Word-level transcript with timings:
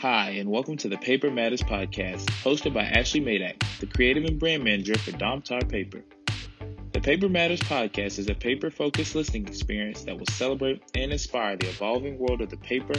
Hi, 0.00 0.30
and 0.30 0.48
welcome 0.48 0.76
to 0.76 0.88
the 0.88 0.96
Paper 0.96 1.28
Matters 1.28 1.60
podcast, 1.60 2.26
hosted 2.44 2.72
by 2.72 2.84
Ashley 2.84 3.20
Madak, 3.20 3.60
the 3.80 3.86
creative 3.88 4.22
and 4.26 4.38
brand 4.38 4.62
manager 4.62 4.96
for 4.96 5.10
Domtar 5.10 5.68
Paper. 5.68 6.04
The 6.92 7.00
Paper 7.00 7.28
Matters 7.28 7.58
podcast 7.58 8.20
is 8.20 8.28
a 8.28 8.34
paper 8.36 8.70
focused 8.70 9.16
listening 9.16 9.48
experience 9.48 10.04
that 10.04 10.16
will 10.16 10.26
celebrate 10.30 10.84
and 10.94 11.10
inspire 11.10 11.56
the 11.56 11.66
evolving 11.66 12.16
world 12.16 12.42
of 12.42 12.48
the 12.48 12.58
paper, 12.58 12.94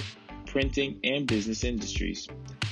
printing, 0.45 0.99
and 1.05 1.25
business 1.25 1.63
industries. 1.63 2.27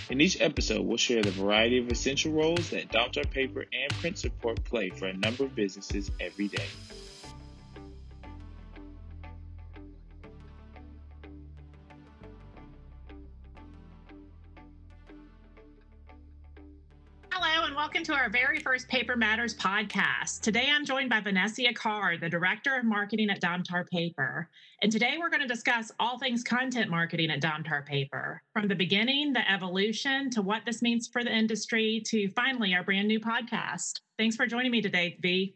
In 0.09 0.19
each 0.19 0.41
episode, 0.41 0.85
we'll 0.85 0.97
share 0.97 1.23
the 1.23 1.31
variety 1.31 1.77
of 1.77 1.89
essential 1.89 2.33
roles 2.33 2.71
that 2.71 2.91
Domtar 2.91 3.31
Paper 3.31 3.61
and 3.61 3.93
print 4.01 4.17
support 4.17 4.61
play 4.65 4.89
for 4.89 5.05
a 5.05 5.13
number 5.13 5.45
of 5.45 5.55
businesses 5.55 6.11
every 6.19 6.49
day. 6.49 6.67
Our 18.27 18.31
very 18.31 18.59
first 18.59 18.89
Paper 18.89 19.15
Matters 19.15 19.55
podcast. 19.55 20.41
Today 20.41 20.67
I'm 20.69 20.83
joined 20.83 21.09
by 21.09 21.21
Vanessa 21.21 21.71
Carr, 21.73 22.17
the 22.17 22.27
Director 22.27 22.75
of 22.75 22.83
Marketing 22.83 23.29
at 23.29 23.39
Domtar 23.39 23.87
Paper. 23.87 24.49
And 24.81 24.91
today 24.91 25.15
we're 25.17 25.29
going 25.29 25.43
to 25.43 25.47
discuss 25.47 25.93
all 25.97 26.19
things 26.19 26.43
content 26.43 26.89
marketing 26.89 27.31
at 27.31 27.41
Domtar 27.41 27.85
Paper, 27.85 28.43
from 28.51 28.67
the 28.67 28.75
beginning, 28.75 29.31
the 29.31 29.49
evolution, 29.49 30.29
to 30.31 30.41
what 30.41 30.63
this 30.65 30.81
means 30.81 31.07
for 31.07 31.23
the 31.23 31.33
industry, 31.33 32.03
to 32.07 32.29
finally 32.31 32.75
our 32.75 32.83
brand 32.83 33.07
new 33.07 33.21
podcast. 33.21 34.01
Thanks 34.17 34.35
for 34.35 34.45
joining 34.45 34.71
me 34.71 34.81
today, 34.81 35.17
V. 35.21 35.55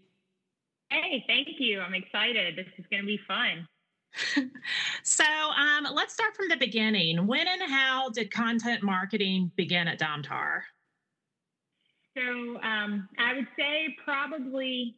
Hey, 0.91 1.25
thank 1.27 1.49
you. 1.59 1.81
I'm 1.81 1.93
excited. 1.93 2.55
This 2.55 2.67
is 2.77 2.85
going 2.89 3.01
to 3.01 3.05
be 3.05 3.19
fun. 3.27 3.67
so 5.03 5.25
um, 5.25 5.87
let's 5.93 6.13
start 6.13 6.37
from 6.37 6.47
the 6.47 6.55
beginning. 6.55 7.27
When 7.27 7.49
and 7.49 7.69
how 7.69 8.11
did 8.11 8.31
content 8.31 8.81
marketing 8.81 9.51
begin 9.57 9.89
at 9.89 9.99
Domtar? 9.99 10.61
So 12.15 12.21
um, 12.61 13.07
I 13.17 13.33
would 13.35 13.47
say 13.57 13.95
probably, 14.03 14.95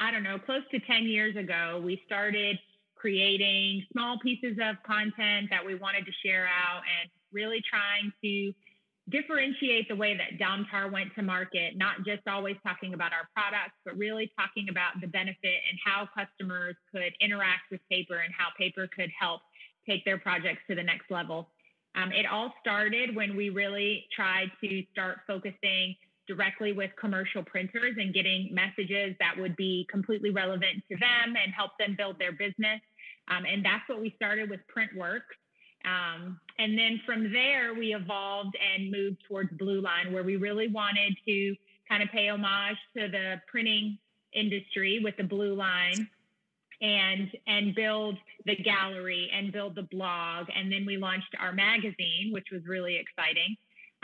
I 0.00 0.10
don't 0.10 0.22
know, 0.22 0.38
close 0.38 0.62
to 0.70 0.80
10 0.80 1.04
years 1.04 1.36
ago, 1.36 1.80
we 1.84 2.00
started 2.06 2.58
creating 2.94 3.84
small 3.92 4.18
pieces 4.22 4.56
of 4.62 4.76
content 4.86 5.48
that 5.50 5.64
we 5.64 5.74
wanted 5.74 6.06
to 6.06 6.12
share 6.24 6.46
out 6.46 6.82
and 7.00 7.10
really 7.32 7.62
trying 7.68 8.12
to 8.24 8.52
differentiate 9.08 9.88
the 9.88 9.94
way 9.94 10.16
that 10.16 10.40
Domtar 10.40 10.90
went 10.90 11.14
to 11.14 11.22
market, 11.22 11.76
not 11.76 12.04
just 12.04 12.26
always 12.26 12.56
talking 12.64 12.94
about 12.94 13.12
our 13.12 13.28
products, 13.32 13.76
but 13.84 13.96
really 13.96 14.32
talking 14.36 14.68
about 14.68 15.00
the 15.00 15.06
benefit 15.06 15.60
and 15.70 15.78
how 15.84 16.08
customers 16.16 16.74
could 16.90 17.12
interact 17.20 17.70
with 17.70 17.80
paper 17.88 18.16
and 18.16 18.34
how 18.36 18.48
paper 18.58 18.88
could 18.96 19.10
help 19.18 19.42
take 19.88 20.04
their 20.04 20.18
projects 20.18 20.62
to 20.68 20.74
the 20.74 20.82
next 20.82 21.10
level. 21.10 21.48
Um, 21.94 22.10
it 22.12 22.26
all 22.26 22.52
started 22.60 23.14
when 23.14 23.36
we 23.36 23.50
really 23.50 24.06
tried 24.14 24.50
to 24.62 24.82
start 24.92 25.18
focusing 25.26 25.94
directly 26.26 26.72
with 26.72 26.90
commercial 26.98 27.42
printers 27.42 27.96
and 27.98 28.12
getting 28.12 28.48
messages 28.52 29.14
that 29.20 29.34
would 29.38 29.56
be 29.56 29.86
completely 29.90 30.30
relevant 30.30 30.82
to 30.90 30.96
them 30.96 31.36
and 31.42 31.52
help 31.56 31.72
them 31.78 31.94
build 31.96 32.18
their 32.18 32.32
business. 32.32 32.80
Um, 33.28 33.44
and 33.44 33.64
that's 33.64 33.88
what 33.88 34.00
we 34.00 34.12
started 34.16 34.50
with 34.50 34.60
PrintWorks. 34.74 35.20
Um, 35.84 36.40
and 36.58 36.76
then 36.76 37.00
from 37.06 37.32
there, 37.32 37.74
we 37.74 37.94
evolved 37.94 38.56
and 38.56 38.90
moved 38.90 39.18
towards 39.28 39.50
Blue 39.56 39.80
Line, 39.80 40.12
where 40.12 40.24
we 40.24 40.36
really 40.36 40.68
wanted 40.68 41.16
to 41.26 41.54
kind 41.88 42.02
of 42.02 42.08
pay 42.10 42.28
homage 42.28 42.76
to 42.96 43.08
the 43.08 43.40
printing 43.48 43.98
industry 44.32 45.00
with 45.02 45.16
the 45.16 45.24
Blue 45.24 45.54
Line 45.54 46.08
and 46.82 47.30
and 47.46 47.74
build 47.74 48.16
the 48.44 48.56
gallery 48.56 49.30
and 49.32 49.52
build 49.52 49.74
the 49.74 49.82
blog 49.90 50.46
and 50.54 50.70
then 50.70 50.84
we 50.84 50.98
launched 50.98 51.34
our 51.40 51.52
magazine 51.52 52.30
which 52.32 52.48
was 52.52 52.60
really 52.66 52.96
exciting 52.96 53.56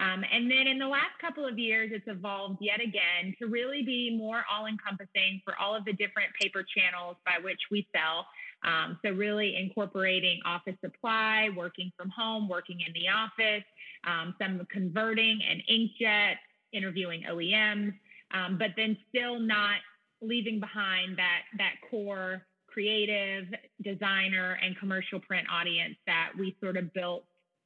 um, 0.03 0.25
and 0.33 0.51
then 0.51 0.67
in 0.67 0.79
the 0.79 0.87
last 0.87 1.17
couple 1.21 1.47
of 1.47 1.59
years, 1.59 1.91
it's 1.93 2.09
evolved 2.09 2.59
yet 2.61 2.81
again 2.81 3.35
to 3.39 3.47
really 3.47 3.83
be 3.85 4.17
more 4.17 4.43
all 4.51 4.67
encompassing 4.67 5.41
for 5.45 5.55
all 5.61 5.77
of 5.77 5.85
the 5.85 5.93
different 5.93 6.31
paper 6.41 6.65
channels 6.77 7.17
by 7.25 7.35
which 7.43 7.61
we 7.71 7.87
sell. 7.95 8.27
Um, 8.65 8.99
so, 9.05 9.13
really 9.13 9.57
incorporating 9.57 10.41
office 10.45 10.75
supply, 10.85 11.51
working 11.57 11.93
from 11.97 12.11
home, 12.11 12.49
working 12.49 12.81
in 12.85 12.93
the 12.95 13.09
office, 13.09 13.65
um, 14.05 14.35
some 14.41 14.67
converting 14.73 15.41
and 15.49 15.63
inkjet, 15.71 16.35
interviewing 16.73 17.23
OEMs, 17.31 17.93
um, 18.35 18.59
but 18.59 18.71
then 18.77 18.97
still 19.09 19.39
not 19.39 19.77
leaving 20.21 20.59
behind 20.59 21.17
that, 21.19 21.43
that 21.59 21.75
core 21.91 22.43
creative 22.67 23.45
designer 23.83 24.59
and 24.63 24.77
commercial 24.79 25.21
print 25.21 25.47
audience 25.53 25.95
that 26.07 26.31
we 26.39 26.57
sort 26.61 26.77
of 26.77 26.93
built 26.93 27.25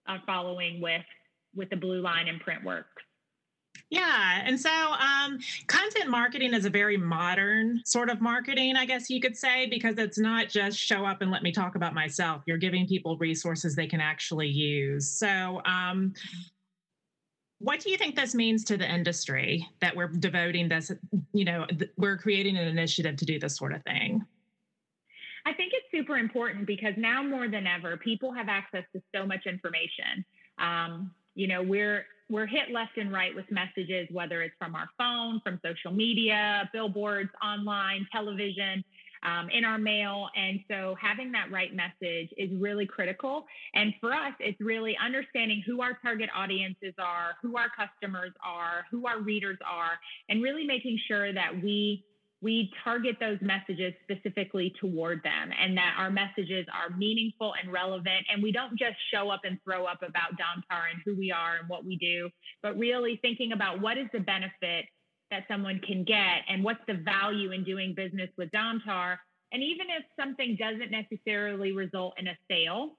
a 0.08 0.16
following 0.26 0.80
with 0.80 1.02
with 1.56 1.70
the 1.70 1.76
blue 1.76 2.00
line 2.00 2.28
and 2.28 2.40
PrintWorks. 2.42 2.84
Yeah. 3.90 4.42
And 4.44 4.58
so 4.58 4.70
um, 4.70 5.38
content 5.68 6.10
marketing 6.10 6.54
is 6.54 6.64
a 6.64 6.70
very 6.70 6.96
modern 6.96 7.82
sort 7.84 8.10
of 8.10 8.20
marketing, 8.20 8.74
I 8.74 8.84
guess 8.84 9.08
you 9.08 9.20
could 9.20 9.36
say, 9.36 9.66
because 9.66 9.96
it's 9.98 10.18
not 10.18 10.48
just 10.48 10.78
show 10.78 11.04
up 11.04 11.22
and 11.22 11.30
let 11.30 11.42
me 11.42 11.52
talk 11.52 11.76
about 11.76 11.94
myself. 11.94 12.42
You're 12.46 12.56
giving 12.56 12.86
people 12.86 13.16
resources 13.18 13.76
they 13.76 13.86
can 13.86 14.00
actually 14.00 14.48
use. 14.48 15.08
So, 15.08 15.60
um, 15.64 16.14
what 17.58 17.80
do 17.80 17.90
you 17.90 17.96
think 17.96 18.16
this 18.16 18.34
means 18.34 18.64
to 18.64 18.76
the 18.76 18.92
industry 18.92 19.66
that 19.80 19.96
we're 19.96 20.08
devoting 20.08 20.68
this, 20.68 20.92
you 21.32 21.44
know, 21.44 21.64
th- 21.66 21.90
we're 21.96 22.18
creating 22.18 22.58
an 22.58 22.68
initiative 22.68 23.16
to 23.16 23.24
do 23.24 23.38
this 23.38 23.56
sort 23.56 23.72
of 23.72 23.82
thing? 23.84 24.22
I 25.46 25.54
think 25.54 25.72
it's 25.72 25.86
super 25.90 26.18
important 26.18 26.66
because 26.66 26.94
now 26.98 27.22
more 27.22 27.48
than 27.48 27.66
ever, 27.66 27.96
people 27.96 28.32
have 28.32 28.48
access 28.48 28.84
to 28.94 29.02
so 29.14 29.24
much 29.24 29.46
information. 29.46 30.24
Um, 30.58 31.12
you 31.36 31.46
know 31.46 31.62
we're 31.62 32.04
we're 32.28 32.46
hit 32.46 32.72
left 32.72 32.96
and 32.96 33.12
right 33.12 33.34
with 33.36 33.44
messages 33.52 34.08
whether 34.10 34.42
it's 34.42 34.54
from 34.58 34.74
our 34.74 34.88
phone 34.98 35.40
from 35.44 35.60
social 35.64 35.92
media 35.92 36.68
billboards 36.72 37.30
online 37.44 38.04
television 38.10 38.82
um, 39.22 39.48
in 39.50 39.64
our 39.64 39.78
mail. 39.78 40.28
And 40.36 40.60
so 40.70 40.96
having 41.00 41.32
that 41.32 41.50
right 41.50 41.74
message 41.74 42.28
is 42.36 42.50
really 42.58 42.86
critical. 42.86 43.44
And 43.74 43.92
for 44.00 44.12
us 44.12 44.32
it's 44.40 44.60
really 44.60 44.96
understanding 45.04 45.62
who 45.66 45.80
our 45.82 45.98
target 46.02 46.30
audiences 46.34 46.94
are 46.98 47.34
who 47.42 47.56
our 47.56 47.68
customers 47.76 48.32
are 48.44 48.84
who 48.90 49.06
our 49.06 49.20
readers 49.20 49.58
are 49.64 49.98
and 50.28 50.42
really 50.42 50.66
making 50.66 50.98
sure 51.06 51.32
that 51.32 51.62
we 51.62 52.04
we 52.46 52.70
target 52.84 53.16
those 53.18 53.38
messages 53.40 53.92
specifically 54.04 54.72
toward 54.80 55.20
them 55.24 55.50
and 55.60 55.76
that 55.76 55.96
our 55.98 56.12
messages 56.12 56.64
are 56.72 56.96
meaningful 56.96 57.52
and 57.60 57.72
relevant. 57.72 58.24
And 58.32 58.40
we 58.40 58.52
don't 58.52 58.78
just 58.78 58.94
show 59.12 59.30
up 59.30 59.40
and 59.42 59.58
throw 59.64 59.84
up 59.84 59.98
about 60.06 60.38
Domtar 60.38 60.82
and 60.92 61.02
who 61.04 61.16
we 61.16 61.32
are 61.32 61.56
and 61.56 61.68
what 61.68 61.84
we 61.84 61.96
do, 61.96 62.30
but 62.62 62.78
really 62.78 63.18
thinking 63.20 63.50
about 63.50 63.80
what 63.80 63.98
is 63.98 64.06
the 64.12 64.20
benefit 64.20 64.84
that 65.32 65.42
someone 65.48 65.80
can 65.84 66.04
get 66.04 66.44
and 66.48 66.62
what's 66.62 66.78
the 66.86 66.94
value 66.94 67.50
in 67.50 67.64
doing 67.64 67.94
business 67.96 68.30
with 68.38 68.48
Domtar. 68.52 69.16
And 69.50 69.60
even 69.64 69.88
if 69.90 70.04
something 70.16 70.56
doesn't 70.56 70.92
necessarily 70.92 71.72
result 71.72 72.14
in 72.16 72.28
a 72.28 72.38
sale, 72.48 72.90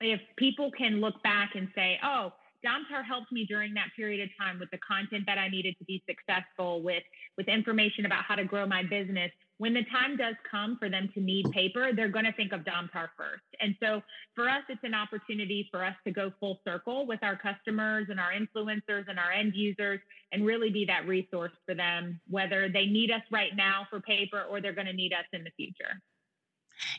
if 0.00 0.22
people 0.38 0.70
can 0.70 1.02
look 1.02 1.22
back 1.22 1.50
and 1.54 1.68
say, 1.74 2.00
oh, 2.02 2.32
Domtar 2.64 3.04
helped 3.04 3.32
me 3.32 3.46
during 3.46 3.74
that 3.74 3.88
period 3.96 4.20
of 4.22 4.28
time 4.38 4.58
with 4.58 4.70
the 4.70 4.78
content 4.78 5.24
that 5.26 5.38
I 5.38 5.48
needed 5.48 5.76
to 5.78 5.84
be 5.84 6.02
successful 6.08 6.82
with, 6.82 7.02
with 7.36 7.48
information 7.48 8.06
about 8.06 8.24
how 8.24 8.34
to 8.34 8.44
grow 8.44 8.66
my 8.66 8.82
business. 8.82 9.30
When 9.58 9.74
the 9.74 9.84
time 9.92 10.16
does 10.16 10.34
come 10.50 10.76
for 10.78 10.88
them 10.88 11.10
to 11.14 11.20
need 11.20 11.50
paper, 11.50 11.90
they're 11.94 12.08
going 12.08 12.24
to 12.24 12.32
think 12.32 12.52
of 12.52 12.60
Domtar 12.60 13.08
first. 13.16 13.44
And 13.60 13.74
so 13.82 14.02
for 14.34 14.48
us, 14.48 14.62
it's 14.68 14.84
an 14.84 14.94
opportunity 14.94 15.68
for 15.70 15.84
us 15.84 15.94
to 16.06 16.12
go 16.12 16.32
full 16.40 16.60
circle 16.66 17.06
with 17.06 17.22
our 17.22 17.36
customers 17.36 18.06
and 18.08 18.18
our 18.18 18.32
influencers 18.32 19.08
and 19.08 19.18
our 19.18 19.32
end 19.32 19.52
users 19.54 20.00
and 20.32 20.46
really 20.46 20.70
be 20.70 20.84
that 20.86 21.06
resource 21.06 21.52
for 21.66 21.74
them, 21.74 22.20
whether 22.28 22.68
they 22.68 22.86
need 22.86 23.10
us 23.10 23.22
right 23.30 23.54
now 23.54 23.86
for 23.90 24.00
paper 24.00 24.44
or 24.50 24.60
they're 24.60 24.74
going 24.74 24.86
to 24.86 24.92
need 24.92 25.12
us 25.12 25.26
in 25.32 25.44
the 25.44 25.50
future. 25.56 26.00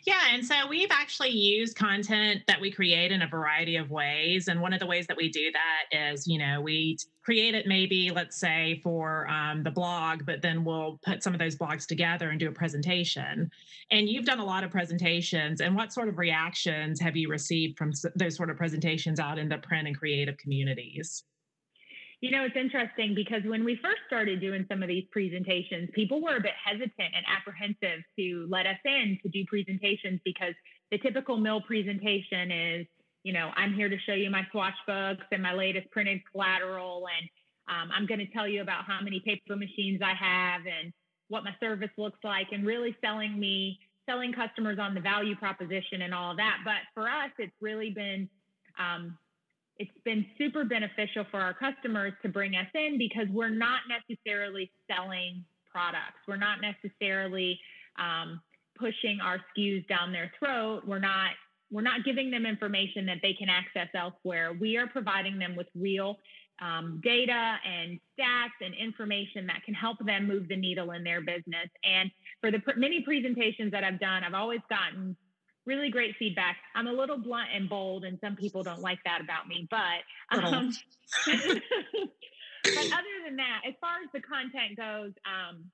Yeah, 0.05 0.21
and 0.31 0.45
so 0.45 0.67
we've 0.67 0.91
actually 0.91 1.29
used 1.29 1.77
content 1.77 2.41
that 2.47 2.59
we 2.59 2.71
create 2.71 3.11
in 3.11 3.21
a 3.21 3.27
variety 3.27 3.75
of 3.75 3.89
ways. 3.89 4.47
And 4.47 4.61
one 4.61 4.73
of 4.73 4.79
the 4.79 4.85
ways 4.85 5.07
that 5.07 5.17
we 5.17 5.29
do 5.29 5.51
that 5.51 6.11
is, 6.13 6.27
you 6.27 6.39
know, 6.39 6.61
we 6.61 6.97
create 7.23 7.55
it 7.55 7.67
maybe, 7.67 8.11
let's 8.11 8.37
say, 8.37 8.79
for 8.83 9.27
um, 9.27 9.63
the 9.63 9.71
blog, 9.71 10.25
but 10.25 10.41
then 10.41 10.63
we'll 10.63 10.99
put 11.03 11.23
some 11.23 11.33
of 11.33 11.39
those 11.39 11.55
blogs 11.55 11.85
together 11.85 12.29
and 12.29 12.39
do 12.39 12.49
a 12.49 12.51
presentation. 12.51 13.49
And 13.91 14.09
you've 14.09 14.25
done 14.25 14.39
a 14.39 14.45
lot 14.45 14.63
of 14.63 14.71
presentations. 14.71 15.61
And 15.61 15.75
what 15.75 15.93
sort 15.93 16.09
of 16.09 16.17
reactions 16.17 16.99
have 16.99 17.15
you 17.15 17.29
received 17.29 17.77
from 17.77 17.91
those 18.15 18.35
sort 18.35 18.49
of 18.49 18.57
presentations 18.57 19.19
out 19.19 19.37
in 19.37 19.49
the 19.49 19.57
print 19.57 19.87
and 19.87 19.97
creative 19.97 20.37
communities? 20.37 21.23
You 22.21 22.29
know, 22.29 22.45
it's 22.45 22.55
interesting 22.55 23.15
because 23.15 23.41
when 23.45 23.65
we 23.65 23.79
first 23.81 24.01
started 24.05 24.39
doing 24.39 24.63
some 24.69 24.83
of 24.83 24.87
these 24.87 25.05
presentations, 25.11 25.89
people 25.93 26.21
were 26.21 26.35
a 26.35 26.41
bit 26.41 26.53
hesitant 26.63 26.93
and 26.99 27.25
apprehensive 27.27 28.03
to 28.19 28.47
let 28.47 28.67
us 28.67 28.77
in 28.85 29.17
to 29.23 29.29
do 29.29 29.43
presentations 29.47 30.19
because 30.23 30.53
the 30.91 30.99
typical 30.99 31.37
mill 31.37 31.61
presentation 31.61 32.51
is, 32.51 32.85
you 33.23 33.33
know, 33.33 33.49
I'm 33.55 33.73
here 33.73 33.89
to 33.89 33.97
show 34.05 34.13
you 34.13 34.29
my 34.29 34.45
swatch 34.51 34.75
books 34.85 35.25
and 35.31 35.41
my 35.41 35.53
latest 35.53 35.89
printed 35.89 36.21
collateral. 36.31 37.07
And 37.07 37.29
um, 37.75 37.89
I'm 37.91 38.05
going 38.05 38.19
to 38.19 38.27
tell 38.27 38.47
you 38.47 38.61
about 38.61 38.85
how 38.85 38.99
many 39.01 39.19
paper 39.21 39.55
machines 39.55 40.01
I 40.03 40.13
have 40.13 40.61
and 40.67 40.93
what 41.29 41.43
my 41.43 41.55
service 41.59 41.89
looks 41.97 42.19
like 42.23 42.47
and 42.51 42.67
really 42.67 42.95
selling 43.03 43.39
me, 43.39 43.79
selling 44.07 44.31
customers 44.31 44.77
on 44.79 44.93
the 44.93 45.01
value 45.01 45.35
proposition 45.35 46.03
and 46.03 46.13
all 46.13 46.35
that. 46.35 46.57
But 46.63 46.85
for 46.93 47.09
us, 47.09 47.31
it's 47.39 47.55
really 47.61 47.89
been, 47.89 48.29
um, 48.77 49.17
it's 49.81 50.03
been 50.05 50.23
super 50.37 50.63
beneficial 50.63 51.25
for 51.31 51.39
our 51.39 51.55
customers 51.55 52.13
to 52.21 52.29
bring 52.29 52.55
us 52.55 52.67
in 52.75 52.99
because 52.99 53.25
we're 53.31 53.49
not 53.49 53.79
necessarily 53.89 54.71
selling 54.87 55.43
products. 55.71 56.21
We're 56.27 56.37
not 56.37 56.59
necessarily 56.61 57.59
um, 57.97 58.39
pushing 58.77 59.17
our 59.23 59.39
SKUs 59.57 59.87
down 59.87 60.11
their 60.11 60.31
throat. 60.37 60.83
We're 60.85 60.99
not 60.99 61.31
we're 61.71 61.81
not 61.81 62.03
giving 62.03 62.29
them 62.29 62.45
information 62.45 63.05
that 63.07 63.19
they 63.23 63.33
can 63.33 63.47
access 63.49 63.87
elsewhere. 63.95 64.53
We 64.59 64.77
are 64.77 64.87
providing 64.87 65.39
them 65.39 65.55
with 65.55 65.67
real 65.73 66.17
um, 66.61 66.99
data 67.01 67.55
and 67.65 67.97
stats 68.13 68.59
and 68.59 68.75
information 68.75 69.47
that 69.47 69.63
can 69.65 69.73
help 69.73 69.97
them 70.05 70.27
move 70.27 70.49
the 70.49 70.57
needle 70.57 70.91
in 70.91 71.03
their 71.03 71.21
business. 71.21 71.69
And 71.85 72.11
for 72.41 72.51
the 72.51 72.59
pr- 72.59 72.77
many 72.77 73.01
presentations 73.01 73.71
that 73.71 73.85
I've 73.85 74.01
done, 74.01 74.23
I've 74.25 74.33
always 74.33 74.59
gotten 74.69 75.15
really 75.65 75.89
great 75.89 76.15
feedback. 76.17 76.57
I'm 76.75 76.87
a 76.87 76.93
little 76.93 77.17
blunt 77.17 77.49
and 77.53 77.69
bold, 77.69 78.03
and 78.03 78.17
some 78.23 78.35
people 78.35 78.63
don't 78.63 78.81
like 78.81 78.99
that 79.05 79.21
about 79.21 79.47
me. 79.47 79.67
But 79.69 80.43
um, 80.43 80.71
but 81.25 81.35
other 82.87 83.15
than 83.25 83.35
that, 83.37 83.61
as 83.67 83.73
far 83.79 83.97
as 84.03 84.09
the 84.13 84.21
content 84.21 84.77
goes, 84.77 85.11
um, 85.25 85.65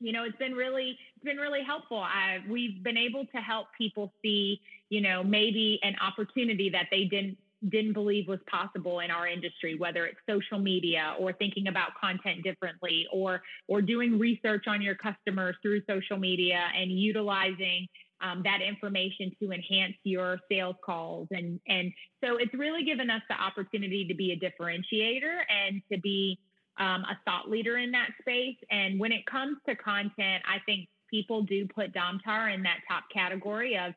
you 0.00 0.12
know, 0.12 0.24
it's 0.24 0.36
been 0.36 0.52
really 0.52 0.96
it's 1.16 1.24
been 1.24 1.36
really 1.36 1.62
helpful. 1.62 1.98
I, 1.98 2.38
we've 2.48 2.82
been 2.82 2.96
able 2.96 3.24
to 3.26 3.38
help 3.38 3.68
people 3.76 4.12
see, 4.22 4.60
you 4.90 5.00
know, 5.00 5.22
maybe 5.22 5.78
an 5.82 5.94
opportunity 6.00 6.70
that 6.70 6.86
they 6.90 7.04
didn't 7.04 7.38
didn't 7.70 7.94
believe 7.94 8.28
was 8.28 8.40
possible 8.46 9.00
in 9.00 9.10
our 9.10 9.26
industry 9.26 9.74
whether 9.78 10.04
it's 10.04 10.18
social 10.28 10.58
media 10.58 11.14
or 11.18 11.32
thinking 11.32 11.68
about 11.68 11.90
content 11.98 12.42
differently 12.44 13.06
or 13.10 13.40
or 13.68 13.80
doing 13.80 14.18
research 14.18 14.64
on 14.66 14.82
your 14.82 14.94
customers 14.94 15.56
through 15.62 15.80
social 15.88 16.18
media 16.18 16.60
and 16.76 16.90
utilizing 16.90 17.86
um, 18.24 18.42
that 18.44 18.60
information 18.66 19.30
to 19.40 19.52
enhance 19.52 19.94
your 20.02 20.38
sales 20.50 20.76
calls. 20.84 21.28
And, 21.30 21.60
and 21.68 21.92
so 22.24 22.36
it's 22.38 22.54
really 22.54 22.84
given 22.84 23.10
us 23.10 23.22
the 23.28 23.34
opportunity 23.34 24.06
to 24.08 24.14
be 24.14 24.32
a 24.32 24.36
differentiator 24.36 25.42
and 25.50 25.82
to 25.92 26.00
be 26.00 26.38
um, 26.78 27.04
a 27.04 27.18
thought 27.24 27.50
leader 27.50 27.76
in 27.76 27.90
that 27.92 28.08
space. 28.20 28.56
And 28.70 28.98
when 28.98 29.12
it 29.12 29.26
comes 29.26 29.58
to 29.68 29.76
content, 29.76 30.42
I 30.48 30.58
think 30.64 30.88
people 31.10 31.42
do 31.42 31.68
put 31.68 31.92
Domtar 31.92 32.52
in 32.52 32.62
that 32.62 32.78
top 32.88 33.04
category 33.12 33.76
of 33.78 33.92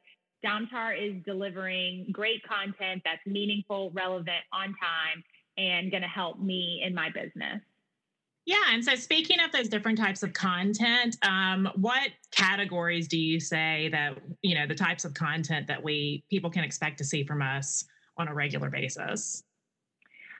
Domtar 0.45 0.95
is 0.95 1.23
delivering 1.25 2.07
great 2.11 2.41
content 2.47 3.01
that's 3.03 3.25
meaningful, 3.25 3.91
relevant, 3.91 4.43
on 4.53 4.67
time, 4.67 5.23
and 5.57 5.89
going 5.89 6.03
to 6.03 6.09
help 6.09 6.39
me 6.39 6.83
in 6.85 6.93
my 6.93 7.09
business. 7.09 7.61
Yeah, 8.47 8.55
and 8.71 8.83
so 8.83 8.95
speaking 8.95 9.41
of 9.41 9.51
those 9.51 9.67
different 9.67 9.97
types 9.97 10.23
of 10.23 10.31
content, 10.31 11.17
um, 11.21 11.69
what 11.75 12.11
categories 12.31 13.09
do 13.09 13.17
you 13.17 13.41
say 13.41 13.89
that 13.91 14.19
you 14.41 14.55
know 14.55 14.65
the 14.65 14.73
types 14.73 15.03
of 15.03 15.13
content 15.13 15.67
that 15.67 15.83
we 15.83 16.23
people 16.29 16.49
can 16.49 16.63
expect 16.63 16.97
to 16.99 17.03
see 17.03 17.25
from 17.25 17.41
us 17.41 17.83
on 18.17 18.29
a 18.29 18.33
regular 18.33 18.69
basis? 18.69 19.43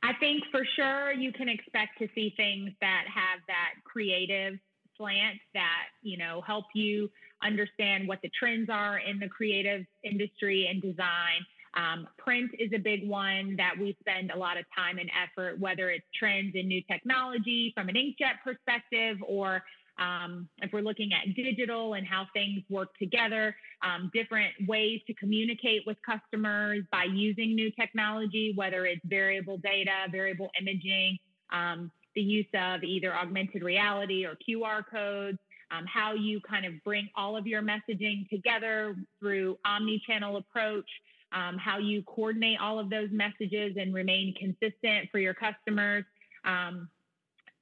I 0.04 0.13
think 0.21 0.44
for 0.51 0.62
sure 0.77 1.12
you 1.12 1.33
can 1.33 1.50
expect 1.50 1.98
to 2.00 2.07
see 2.15 2.33
things 2.38 2.71
that 2.80 3.04
have 3.13 3.42
that 3.48 3.74
creative 3.83 4.57
slant 4.95 5.39
that 5.54 5.88
you 6.01 6.18
know 6.18 6.42
help 6.48 6.63
you 6.74 7.09
understand 7.44 8.07
what 8.07 8.19
the 8.24 8.31
trends 8.39 8.69
are 8.69 9.00
in 9.00 9.19
the 9.19 9.27
creative 9.27 9.86
industry 10.06 10.65
and 10.71 10.81
design 10.81 11.45
um, 11.77 12.07
print 12.18 12.51
is 12.57 12.71
a 12.74 12.79
big 12.79 13.07
one 13.07 13.56
that 13.57 13.74
we 13.79 13.95
spend 14.00 14.31
a 14.31 14.38
lot 14.38 14.57
of 14.57 14.65
time 14.75 14.97
and 14.97 15.09
effort, 15.13 15.59
whether 15.59 15.91
it's 15.91 16.06
trends 16.18 16.53
in 16.56 16.68
new 16.68 16.81
technology 16.91 17.71
from 17.75 17.88
an 17.88 17.95
inkjet 17.95 18.41
perspective, 18.44 19.18
or 19.25 19.63
um, 20.00 20.50
if 20.62 20.71
we're 20.74 20.81
looking 20.81 21.12
at 21.13 21.35
digital 21.35 21.94
and 21.94 22.06
how 22.06 22.25
things 22.33 22.63
work 22.69 22.89
together, 23.00 23.56
um, 23.83 24.09
different 24.13 24.53
ways 24.68 25.01
to 25.07 25.13
communicate 25.13 25.83
with 25.85 25.97
customers 26.03 26.83
by 26.91 27.03
using 27.03 27.53
new 27.53 27.71
technology, 27.71 28.53
whether 28.56 28.85
it's 28.85 29.01
variable 29.06 29.57
data, 29.57 30.07
variable 30.12 30.50
imaging, 30.59 31.18
um, 31.53 31.91
the 32.15 32.21
use 32.21 32.47
of 32.56 32.83
either 32.83 33.13
augmented 33.13 33.63
reality 33.63 34.25
or 34.25 34.35
QR 34.47 34.83
codes. 34.89 35.38
Um, 35.69 35.83
how 35.85 36.13
you 36.13 36.39
kind 36.50 36.65
of 36.65 36.81
bring 36.85 37.09
all 37.13 37.35
of 37.35 37.45
your 37.45 37.62
messaging 37.62 38.30
together 38.30 38.95
through 39.19 39.57
omni-channel 39.65 40.38
approach 40.38 40.88
um, 41.31 41.57
how 41.57 41.77
you 41.77 42.03
coordinate 42.03 42.59
all 42.59 42.79
of 42.79 42.89
those 42.89 43.09
messages 43.12 43.75
and 43.79 43.94
remain 43.94 44.33
consistent 44.35 45.09
for 45.12 45.19
your 45.19 45.33
customers. 45.33 46.03
Um, 46.45 46.89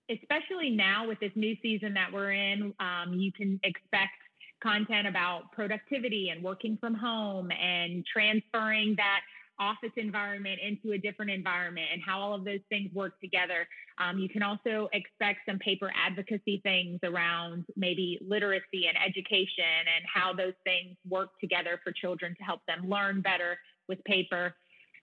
especially 0.10 0.70
now 0.70 1.08
with 1.08 1.20
this 1.20 1.32
new 1.36 1.56
season 1.62 1.94
that 1.96 2.12
we're 2.14 2.32
in, 2.32 2.74
um, 2.80 3.14
you 3.14 3.32
can 3.32 3.60
expect 3.64 4.14
content 4.62 5.08
about 5.08 5.52
productivity 5.52 6.30
and 6.30 6.44
working 6.44 6.78
from 6.80 6.94
home 6.94 7.52
and 7.52 8.06
transferring 8.06 8.96
that 8.98 9.22
office 9.60 9.92
environment 9.98 10.60
into 10.62 10.94
a 10.94 10.98
different 10.98 11.32
environment 11.32 11.88
and 11.92 12.02
how 12.06 12.20
all 12.20 12.34
of 12.34 12.44
those 12.44 12.60
things 12.70 12.92
work 12.94 13.20
together. 13.22 13.68
Um, 13.98 14.20
you 14.20 14.30
can 14.30 14.44
also 14.44 14.90
expect 14.94 15.40
some 15.48 15.60
paper 15.60 15.92
advocacy 15.96 16.62
things 16.64 17.00
around 17.04 17.66
maybe 17.76 18.20
literacy 18.28 18.88
and 18.88 18.98
education 18.98 19.82
and 19.96 20.06
how 20.14 20.34
those 20.34 20.54
things 20.64 20.96
work 21.10 21.30
together 21.40 21.80
for 21.84 21.92
children 21.92 22.36
to 22.38 22.44
help 22.44 22.62
them 22.68 22.90
learn 22.90 23.22
better 23.22 23.58
with 23.88 24.04
paper. 24.04 24.54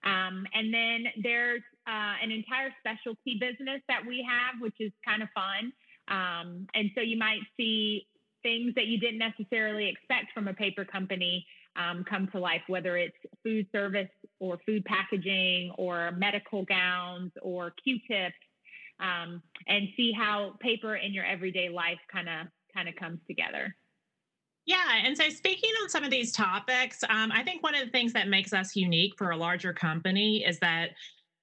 Um, 0.03 0.45
and 0.53 0.73
then 0.73 1.05
there's 1.21 1.61
uh, 1.87 2.15
an 2.21 2.31
entire 2.31 2.73
specialty 2.79 3.39
business 3.39 3.81
that 3.87 4.05
we 4.05 4.25
have, 4.29 4.61
which 4.61 4.75
is 4.79 4.91
kind 5.05 5.23
of 5.23 5.29
fun. 5.33 5.71
Um, 6.09 6.67
and 6.75 6.91
so 6.95 7.01
you 7.01 7.17
might 7.17 7.39
see 7.57 8.07
things 8.43 8.73
that 8.75 8.87
you 8.87 8.99
didn't 8.99 9.19
necessarily 9.19 9.87
expect 9.87 10.33
from 10.33 10.47
a 10.47 10.53
paper 10.53 10.83
company 10.83 11.45
um, 11.75 12.03
come 12.07 12.27
to 12.31 12.39
life, 12.39 12.61
whether 12.67 12.97
it's 12.97 13.17
food 13.43 13.67
service 13.71 14.09
or 14.39 14.59
food 14.65 14.85
packaging 14.85 15.71
or 15.77 16.11
medical 16.11 16.63
gowns 16.65 17.31
or 17.41 17.73
Q-tips, 17.83 18.35
um, 18.99 19.41
and 19.67 19.87
see 19.97 20.11
how 20.11 20.53
paper 20.59 20.95
in 20.95 21.13
your 21.13 21.25
everyday 21.25 21.69
life 21.69 21.99
kind 22.11 22.29
of 22.29 22.47
kind 22.73 22.89
of 22.89 22.95
comes 22.95 23.19
together. 23.27 23.75
Yeah, 24.65 25.01
and 25.03 25.17
so 25.17 25.29
speaking 25.29 25.71
on 25.81 25.89
some 25.89 26.03
of 26.03 26.11
these 26.11 26.31
topics, 26.31 27.03
um, 27.09 27.31
I 27.31 27.43
think 27.43 27.63
one 27.63 27.75
of 27.75 27.83
the 27.83 27.91
things 27.91 28.13
that 28.13 28.29
makes 28.29 28.53
us 28.53 28.75
unique 28.75 29.13
for 29.17 29.31
a 29.31 29.37
larger 29.37 29.73
company 29.73 30.45
is 30.45 30.57
that 30.59 30.91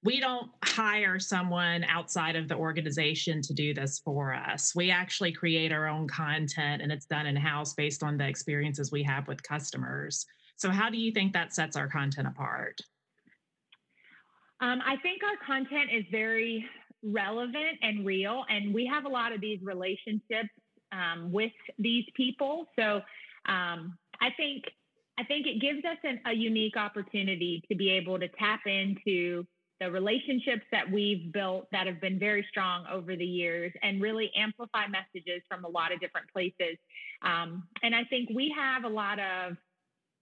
we 0.02 0.18
don't 0.18 0.50
hire 0.64 1.18
someone 1.18 1.84
outside 1.84 2.34
of 2.34 2.48
the 2.48 2.56
organization 2.56 3.42
to 3.42 3.52
do 3.52 3.74
this 3.74 4.00
for 4.02 4.32
us. 4.32 4.72
We 4.74 4.90
actually 4.90 5.32
create 5.32 5.72
our 5.72 5.86
own 5.86 6.08
content 6.08 6.80
and 6.80 6.90
it's 6.90 7.04
done 7.04 7.26
in 7.26 7.36
house 7.36 7.74
based 7.74 8.02
on 8.02 8.16
the 8.16 8.26
experiences 8.26 8.90
we 8.90 9.02
have 9.02 9.28
with 9.28 9.42
customers. 9.42 10.24
So, 10.56 10.70
how 10.70 10.88
do 10.90 10.98
you 10.98 11.12
think 11.12 11.32
that 11.34 11.54
sets 11.54 11.76
our 11.76 11.88
content 11.88 12.28
apart? 12.28 12.80
Um, 14.60 14.80
I 14.86 14.96
think 14.96 15.22
our 15.22 15.36
content 15.46 15.90
is 15.92 16.04
very 16.10 16.64
relevant 17.02 17.78
and 17.82 18.04
real, 18.04 18.44
and 18.48 18.74
we 18.74 18.86
have 18.86 19.04
a 19.04 19.08
lot 19.08 19.32
of 19.32 19.40
these 19.40 19.58
relationships 19.62 20.50
um, 20.92 21.30
with 21.30 21.52
these 21.78 22.04
people. 22.14 22.66
So, 22.78 23.00
um, 23.46 23.96
I 24.22 24.30
think 24.36 24.64
I 25.18 25.24
think 25.24 25.46
it 25.46 25.60
gives 25.60 25.84
us 25.84 25.98
an, 26.04 26.20
a 26.26 26.32
unique 26.32 26.76
opportunity 26.76 27.62
to 27.70 27.76
be 27.76 27.90
able 27.90 28.18
to 28.18 28.28
tap 28.28 28.60
into 28.66 29.46
the 29.80 29.90
relationships 29.90 30.62
that 30.70 30.90
we've 30.90 31.32
built 31.32 31.66
that 31.72 31.86
have 31.86 32.00
been 32.00 32.18
very 32.18 32.46
strong 32.50 32.84
over 32.92 33.16
the 33.16 33.24
years 33.24 33.72
and 33.82 34.00
really 34.00 34.30
amplify 34.36 34.86
messages 34.86 35.42
from 35.48 35.64
a 35.64 35.68
lot 35.68 35.92
of 35.92 36.00
different 36.00 36.30
places. 36.32 36.76
Um, 37.22 37.64
and 37.82 37.94
I 37.94 38.04
think 38.04 38.28
we 38.34 38.54
have 38.56 38.84
a 38.84 38.88
lot 38.88 39.18
of 39.18 39.56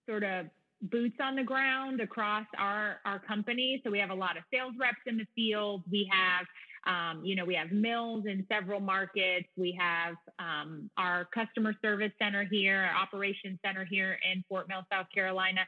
sort 0.07 0.23
of 0.23 0.45
boots 0.83 1.17
on 1.21 1.35
the 1.35 1.43
ground 1.43 1.99
across 1.99 2.45
our, 2.57 2.99
our 3.05 3.19
company. 3.19 3.81
So 3.83 3.91
we 3.91 3.99
have 3.99 4.11
a 4.11 4.15
lot 4.15 4.37
of 4.37 4.43
sales 4.51 4.73
reps 4.79 5.01
in 5.05 5.17
the 5.17 5.27
field. 5.35 5.83
We 5.91 6.09
have 6.11 6.45
um, 6.87 7.23
you 7.25 7.35
know, 7.35 7.43
we 7.45 7.55
have 7.55 7.71
mills 7.71 8.25
in 8.25 8.45
several 8.49 8.79
markets. 8.79 9.47
We 9.57 9.77
have 9.79 10.15
um, 10.39 10.89
our 10.97 11.25
customer 11.25 11.75
service 11.81 12.11
center 12.21 12.45
here, 12.49 12.89
our 12.93 13.01
operations 13.01 13.59
center 13.65 13.85
here 13.85 14.17
in 14.31 14.43
Fort 14.47 14.69
Mill, 14.69 14.83
South 14.91 15.07
Carolina. 15.13 15.61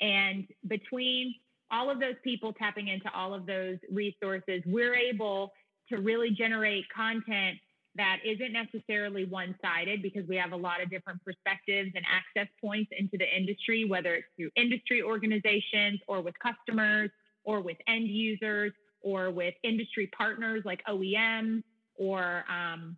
And 0.00 0.46
between 0.66 1.34
all 1.70 1.90
of 1.90 2.00
those 2.00 2.14
people 2.24 2.52
tapping 2.52 2.88
into 2.88 3.10
all 3.14 3.34
of 3.34 3.46
those 3.46 3.76
resources, 3.90 4.62
we're 4.66 4.94
able 4.94 5.52
to 5.90 5.98
really 5.98 6.30
generate 6.30 6.84
content 6.94 7.58
that 7.96 8.18
isn't 8.24 8.52
necessarily 8.52 9.24
one 9.24 9.54
sided 9.60 10.02
because 10.02 10.22
we 10.28 10.36
have 10.36 10.52
a 10.52 10.56
lot 10.56 10.80
of 10.82 10.88
different 10.88 11.22
perspectives 11.24 11.90
and 11.94 12.04
access 12.06 12.50
points 12.60 12.90
into 12.96 13.18
the 13.18 13.36
industry, 13.36 13.84
whether 13.84 14.14
it's 14.14 14.26
through 14.36 14.50
industry 14.56 15.02
organizations 15.02 15.98
or 16.06 16.20
with 16.20 16.34
customers 16.38 17.10
or 17.44 17.60
with 17.60 17.76
end 17.88 18.06
users 18.08 18.72
or 19.00 19.30
with 19.30 19.54
industry 19.64 20.08
partners 20.16 20.62
like 20.64 20.80
OEM 20.88 21.62
or 21.96 22.44
um, 22.48 22.96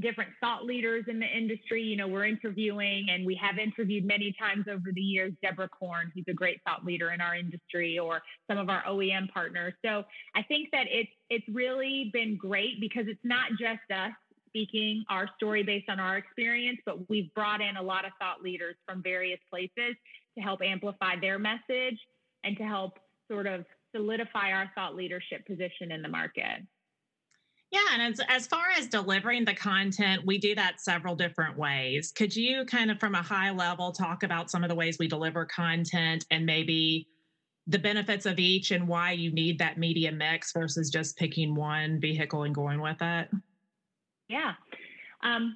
different 0.00 0.30
thought 0.40 0.64
leaders 0.64 1.04
in 1.08 1.18
the 1.18 1.26
industry. 1.26 1.82
You 1.82 1.96
know, 1.96 2.08
we're 2.08 2.26
interviewing 2.26 3.06
and 3.10 3.24
we 3.26 3.34
have 3.36 3.58
interviewed 3.58 4.04
many 4.04 4.34
times 4.38 4.66
over 4.70 4.90
the 4.92 5.00
years 5.00 5.32
Deborah 5.42 5.68
Corn, 5.68 6.12
who's 6.14 6.24
a 6.28 6.34
great 6.34 6.60
thought 6.66 6.84
leader 6.84 7.10
in 7.10 7.20
our 7.20 7.34
industry, 7.34 7.98
or 7.98 8.22
some 8.50 8.58
of 8.58 8.68
our 8.68 8.82
OEM 8.84 9.30
partners. 9.32 9.74
So 9.84 10.04
I 10.34 10.42
think 10.42 10.68
that 10.72 10.86
it's 10.88 11.10
it's 11.30 11.46
really 11.48 12.10
been 12.12 12.36
great 12.36 12.80
because 12.80 13.04
it's 13.06 13.20
not 13.24 13.50
just 13.60 13.80
us 13.94 14.12
speaking 14.48 15.04
our 15.10 15.28
story 15.36 15.62
based 15.62 15.88
on 15.88 16.00
our 16.00 16.16
experience, 16.16 16.78
but 16.86 17.08
we've 17.08 17.32
brought 17.34 17.60
in 17.60 17.76
a 17.76 17.82
lot 17.82 18.04
of 18.04 18.12
thought 18.18 18.42
leaders 18.42 18.76
from 18.86 19.02
various 19.02 19.38
places 19.50 19.94
to 20.36 20.42
help 20.42 20.60
amplify 20.62 21.14
their 21.20 21.38
message 21.38 21.98
and 22.44 22.56
to 22.56 22.64
help 22.64 22.98
sort 23.30 23.46
of 23.46 23.64
solidify 23.94 24.52
our 24.52 24.70
thought 24.74 24.94
leadership 24.94 25.46
position 25.46 25.92
in 25.92 26.02
the 26.02 26.08
market. 26.08 26.62
Yeah, 27.70 27.80
and 27.92 28.02
as, 28.02 28.20
as 28.28 28.46
far 28.46 28.64
as 28.78 28.86
delivering 28.86 29.44
the 29.44 29.54
content, 29.54 30.24
we 30.24 30.38
do 30.38 30.54
that 30.54 30.80
several 30.80 31.14
different 31.14 31.58
ways. 31.58 32.12
Could 32.12 32.34
you 32.34 32.64
kind 32.64 32.90
of, 32.90 32.98
from 32.98 33.14
a 33.14 33.22
high 33.22 33.50
level, 33.50 33.92
talk 33.92 34.22
about 34.22 34.50
some 34.50 34.62
of 34.62 34.70
the 34.70 34.74
ways 34.74 34.98
we 34.98 35.06
deliver 35.06 35.44
content 35.44 36.24
and 36.30 36.46
maybe 36.46 37.08
the 37.66 37.78
benefits 37.78 38.24
of 38.24 38.38
each 38.38 38.70
and 38.70 38.88
why 38.88 39.12
you 39.12 39.30
need 39.30 39.58
that 39.58 39.76
media 39.76 40.10
mix 40.10 40.52
versus 40.52 40.88
just 40.88 41.18
picking 41.18 41.54
one 41.54 42.00
vehicle 42.00 42.44
and 42.44 42.54
going 42.54 42.80
with 42.80 42.96
it? 43.02 43.28
Yeah. 44.30 44.54
Um, 45.22 45.54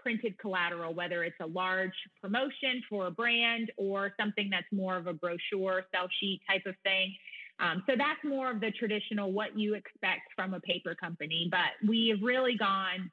printed 0.00 0.36
collateral, 0.38 0.94
whether 0.94 1.22
it's 1.22 1.38
a 1.40 1.46
large 1.46 1.94
promotion 2.20 2.82
for 2.88 3.06
a 3.06 3.10
brand 3.10 3.70
or 3.76 4.12
something 4.18 4.48
that's 4.50 4.66
more 4.72 4.96
of 4.96 5.06
a 5.06 5.12
brochure, 5.12 5.84
sell 5.94 6.08
sheet 6.18 6.40
type 6.48 6.62
of 6.66 6.74
thing. 6.82 7.14
Um, 7.60 7.82
so 7.86 7.92
that's 7.96 8.18
more 8.24 8.50
of 8.50 8.60
the 8.60 8.70
traditional 8.70 9.32
what 9.32 9.58
you 9.58 9.74
expect 9.74 10.22
from 10.34 10.54
a 10.54 10.60
paper 10.60 10.94
company. 10.94 11.48
But 11.50 11.88
we 11.88 12.08
have 12.08 12.22
really 12.22 12.56
gone 12.56 13.10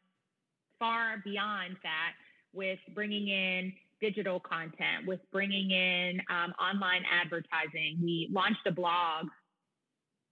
far 0.79 1.21
beyond 1.23 1.75
that 1.83 2.13
with 2.53 2.79
bringing 2.93 3.27
in 3.27 3.73
digital 3.99 4.39
content, 4.39 5.05
with 5.05 5.19
bringing 5.31 5.71
in 5.71 6.21
um, 6.29 6.53
online 6.61 7.03
advertising. 7.11 7.97
We 8.01 8.29
launched 8.31 8.65
a 8.65 8.71
blog, 8.71 9.27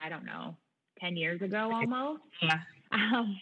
I 0.02 0.10
don't 0.10 0.26
know, 0.26 0.56
10 1.00 1.18
years 1.18 1.42
ago 1.42 1.72
almost. 1.74 2.22
Yeah. 2.42 2.60
Um, 2.92 3.38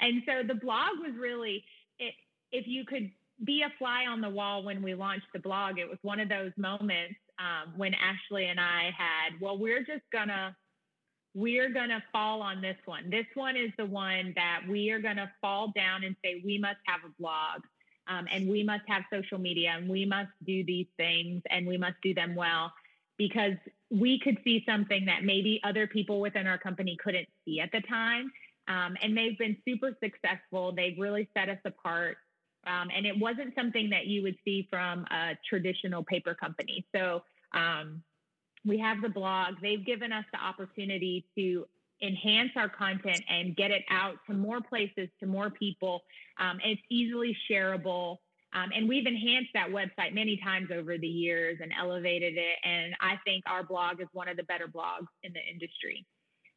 and 0.00 0.22
so 0.26 0.46
the 0.46 0.54
blog 0.54 0.98
was 1.00 1.12
really, 1.18 1.64
it, 1.98 2.14
if 2.52 2.66
you 2.66 2.84
could 2.84 3.10
be 3.42 3.62
a 3.62 3.72
fly 3.78 4.04
on 4.08 4.20
the 4.20 4.28
wall 4.28 4.62
when 4.62 4.82
we 4.82 4.94
launched 4.94 5.26
the 5.32 5.40
blog, 5.40 5.78
it 5.78 5.88
was 5.88 5.98
one 6.02 6.20
of 6.20 6.28
those 6.28 6.52
moments 6.56 7.16
um, 7.38 7.74
when 7.76 7.94
Ashley 7.94 8.46
and 8.46 8.60
I 8.60 8.90
had, 8.96 9.40
well, 9.40 9.58
we're 9.58 9.84
just 9.84 10.02
gonna 10.12 10.56
we're 11.34 11.70
gonna 11.70 12.02
fall 12.12 12.42
on 12.42 12.62
this 12.62 12.76
one. 12.84 13.10
This 13.10 13.26
one 13.34 13.56
is 13.56 13.70
the 13.76 13.86
one 13.86 14.32
that 14.36 14.62
we 14.68 14.90
are 14.90 15.00
gonna 15.00 15.30
fall 15.40 15.72
down 15.74 16.04
and 16.04 16.14
say 16.24 16.42
we 16.44 16.58
must 16.58 16.78
have 16.86 17.00
a 17.04 17.12
blog. 17.20 17.62
Um, 18.06 18.26
and 18.30 18.48
we 18.50 18.62
must 18.62 18.82
have 18.86 19.02
social 19.10 19.38
media 19.38 19.72
and 19.76 19.88
we 19.88 20.04
must 20.04 20.28
do 20.46 20.62
these 20.62 20.86
things 20.98 21.40
and 21.48 21.66
we 21.66 21.78
must 21.78 21.96
do 22.02 22.12
them 22.12 22.34
well 22.34 22.70
because 23.16 23.54
we 23.90 24.20
could 24.22 24.38
see 24.44 24.62
something 24.68 25.06
that 25.06 25.24
maybe 25.24 25.60
other 25.64 25.86
people 25.86 26.20
within 26.20 26.46
our 26.46 26.58
company 26.58 26.98
couldn't 27.02 27.28
see 27.44 27.60
at 27.60 27.70
the 27.72 27.80
time. 27.80 28.30
Um, 28.68 28.96
and 29.02 29.16
they've 29.16 29.38
been 29.38 29.56
super 29.66 29.96
successful. 30.02 30.72
They've 30.72 30.98
really 30.98 31.28
set 31.36 31.48
us 31.48 31.58
apart. 31.64 32.16
Um, 32.66 32.88
and 32.94 33.06
it 33.06 33.18
wasn't 33.18 33.54
something 33.54 33.90
that 33.90 34.06
you 34.06 34.22
would 34.22 34.36
see 34.44 34.66
from 34.70 35.04
a 35.10 35.36
traditional 35.48 36.02
paper 36.02 36.34
company. 36.34 36.86
So 36.94 37.22
um, 37.52 38.02
we 38.64 38.78
have 38.78 39.02
the 39.02 39.08
blog. 39.08 39.54
They've 39.60 39.84
given 39.84 40.12
us 40.12 40.24
the 40.32 40.42
opportunity 40.42 41.26
to 41.36 41.66
enhance 42.02 42.50
our 42.56 42.68
content 42.68 43.22
and 43.28 43.56
get 43.56 43.70
it 43.70 43.82
out 43.90 44.16
to 44.28 44.34
more 44.34 44.60
places, 44.60 45.08
to 45.20 45.26
more 45.26 45.50
people. 45.50 46.02
Um, 46.38 46.58
it's 46.64 46.82
easily 46.90 47.36
shareable. 47.50 48.18
Um, 48.52 48.70
and 48.74 48.88
we've 48.88 49.06
enhanced 49.06 49.50
that 49.54 49.68
website 49.68 50.14
many 50.14 50.40
times 50.42 50.68
over 50.72 50.96
the 50.96 51.08
years 51.08 51.58
and 51.60 51.72
elevated 51.78 52.34
it. 52.36 52.56
And 52.64 52.94
I 53.00 53.16
think 53.24 53.44
our 53.46 53.64
blog 53.64 54.00
is 54.00 54.06
one 54.12 54.28
of 54.28 54.36
the 54.36 54.44
better 54.44 54.68
blogs 54.68 55.08
in 55.22 55.32
the 55.32 55.40
industry. 55.52 56.06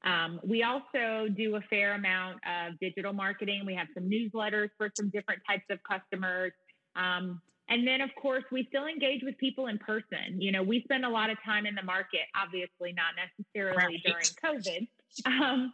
Um, 0.03 0.39
we 0.43 0.63
also 0.63 1.27
do 1.35 1.55
a 1.55 1.61
fair 1.69 1.95
amount 1.95 2.37
of 2.45 2.79
digital 2.79 3.13
marketing. 3.13 3.63
We 3.65 3.75
have 3.75 3.87
some 3.93 4.09
newsletters 4.09 4.69
for 4.77 4.89
some 4.95 5.09
different 5.09 5.41
types 5.47 5.65
of 5.69 5.79
customers. 5.83 6.53
Um, 6.95 7.41
and 7.69 7.85
then, 7.85 7.99
of 8.01 8.09
course, 8.21 8.43
we 8.51 8.65
still 8.69 8.85
engage 8.85 9.23
with 9.23 9.37
people 9.37 9.67
in 9.67 9.77
person. 9.77 10.39
You 10.39 10.51
know, 10.51 10.63
we 10.63 10.81
spend 10.83 11.03
a 11.03 11.09
lot 11.09 11.29
of 11.29 11.37
time 11.43 11.65
in 11.65 11.75
the 11.75 11.83
market, 11.83 12.21
obviously 12.35 12.93
not 12.93 13.13
necessarily 13.17 13.77
right. 13.77 14.01
during 14.05 14.61
COVID. 14.61 14.87
Um, 15.25 15.73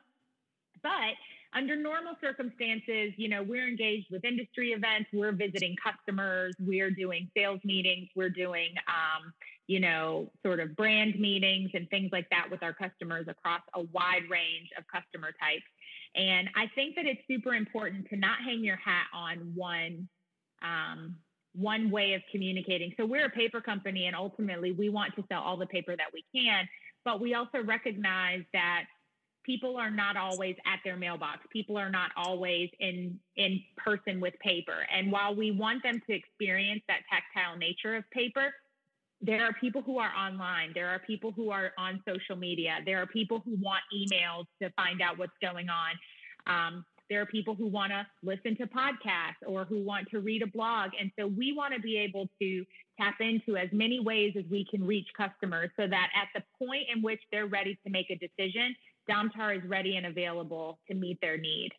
but 0.81 1.15
under 1.55 1.75
normal 1.75 2.13
circumstances, 2.21 3.13
you 3.17 3.29
know, 3.29 3.43
we're 3.43 3.67
engaged 3.67 4.07
with 4.11 4.23
industry 4.25 4.71
events, 4.71 5.09
we're 5.13 5.31
visiting 5.31 5.75
customers, 5.83 6.53
we're 6.59 6.91
doing 6.91 7.29
sales 7.35 7.59
meetings, 7.63 8.09
we're 8.15 8.29
doing, 8.29 8.73
um, 8.87 9.33
you 9.67 9.79
know, 9.79 10.31
sort 10.45 10.59
of 10.59 10.75
brand 10.75 11.19
meetings 11.19 11.71
and 11.73 11.89
things 11.89 12.09
like 12.11 12.29
that 12.29 12.49
with 12.49 12.63
our 12.63 12.73
customers 12.73 13.25
across 13.27 13.61
a 13.75 13.81
wide 13.91 14.23
range 14.29 14.69
of 14.77 14.83
customer 14.87 15.31
types. 15.41 15.63
And 16.15 16.49
I 16.55 16.67
think 16.75 16.95
that 16.95 17.05
it's 17.05 17.21
super 17.27 17.53
important 17.53 18.07
to 18.09 18.15
not 18.15 18.39
hang 18.45 18.63
your 18.63 18.77
hat 18.77 19.05
on 19.13 19.51
one 19.55 20.07
um, 20.61 21.15
one 21.55 21.91
way 21.91 22.13
of 22.13 22.21
communicating. 22.31 22.93
So 22.97 23.05
we're 23.05 23.25
a 23.25 23.29
paper 23.29 23.61
company, 23.61 24.07
and 24.07 24.15
ultimately 24.15 24.71
we 24.71 24.89
want 24.89 25.15
to 25.15 25.23
sell 25.31 25.41
all 25.41 25.57
the 25.57 25.67
paper 25.67 25.95
that 25.95 26.07
we 26.13 26.23
can, 26.33 26.67
but 27.05 27.21
we 27.21 27.35
also 27.35 27.61
recognize 27.63 28.41
that 28.53 28.85
people 29.45 29.77
are 29.77 29.91
not 29.91 30.15
always 30.17 30.55
at 30.65 30.79
their 30.83 30.97
mailbox 30.97 31.39
people 31.51 31.77
are 31.77 31.89
not 31.89 32.11
always 32.15 32.69
in 32.79 33.19
in 33.35 33.61
person 33.77 34.19
with 34.19 34.33
paper 34.39 34.85
and 34.95 35.11
while 35.11 35.35
we 35.35 35.51
want 35.51 35.81
them 35.83 36.01
to 36.07 36.15
experience 36.15 36.81
that 36.87 36.99
tactile 37.09 37.57
nature 37.57 37.95
of 37.95 38.09
paper 38.11 38.53
there 39.23 39.45
are 39.45 39.53
people 39.53 39.81
who 39.81 39.99
are 39.99 40.11
online. 40.13 40.71
There 40.75 40.89
are 40.89 40.99
people 40.99 41.31
who 41.31 41.49
are 41.49 41.71
on 41.77 42.03
social 42.05 42.35
media. 42.35 42.79
There 42.85 43.01
are 43.01 43.07
people 43.07 43.41
who 43.45 43.55
want 43.55 43.79
emails 43.95 44.45
to 44.61 44.69
find 44.71 45.01
out 45.01 45.17
what's 45.17 45.37
going 45.41 45.67
on. 45.69 45.91
Um, 46.45 46.85
there 47.09 47.21
are 47.21 47.25
people 47.25 47.55
who 47.55 47.67
want 47.67 47.91
to 47.91 48.05
listen 48.21 48.57
to 48.57 48.67
podcasts 48.67 49.47
or 49.47 49.63
who 49.63 49.81
want 49.81 50.09
to 50.09 50.19
read 50.19 50.41
a 50.41 50.47
blog. 50.47 50.91
And 50.99 51.09
so 51.17 51.27
we 51.27 51.53
want 51.55 51.73
to 51.73 51.79
be 51.79 51.97
able 51.97 52.27
to 52.41 52.65
tap 52.99 53.15
into 53.21 53.55
as 53.55 53.69
many 53.71 54.01
ways 54.01 54.33
as 54.37 54.43
we 54.51 54.65
can 54.69 54.85
reach 54.85 55.07
customers 55.15 55.69
so 55.77 55.87
that 55.87 56.09
at 56.15 56.27
the 56.35 56.43
point 56.65 56.83
in 56.93 57.01
which 57.01 57.21
they're 57.31 57.47
ready 57.47 57.79
to 57.85 57.91
make 57.91 58.09
a 58.09 58.15
decision, 58.15 58.75
Domtar 59.09 59.57
is 59.57 59.63
ready 59.69 59.97
and 59.97 60.05
available 60.05 60.79
to 60.87 60.95
meet 60.95 61.19
their 61.21 61.37
need. 61.37 61.71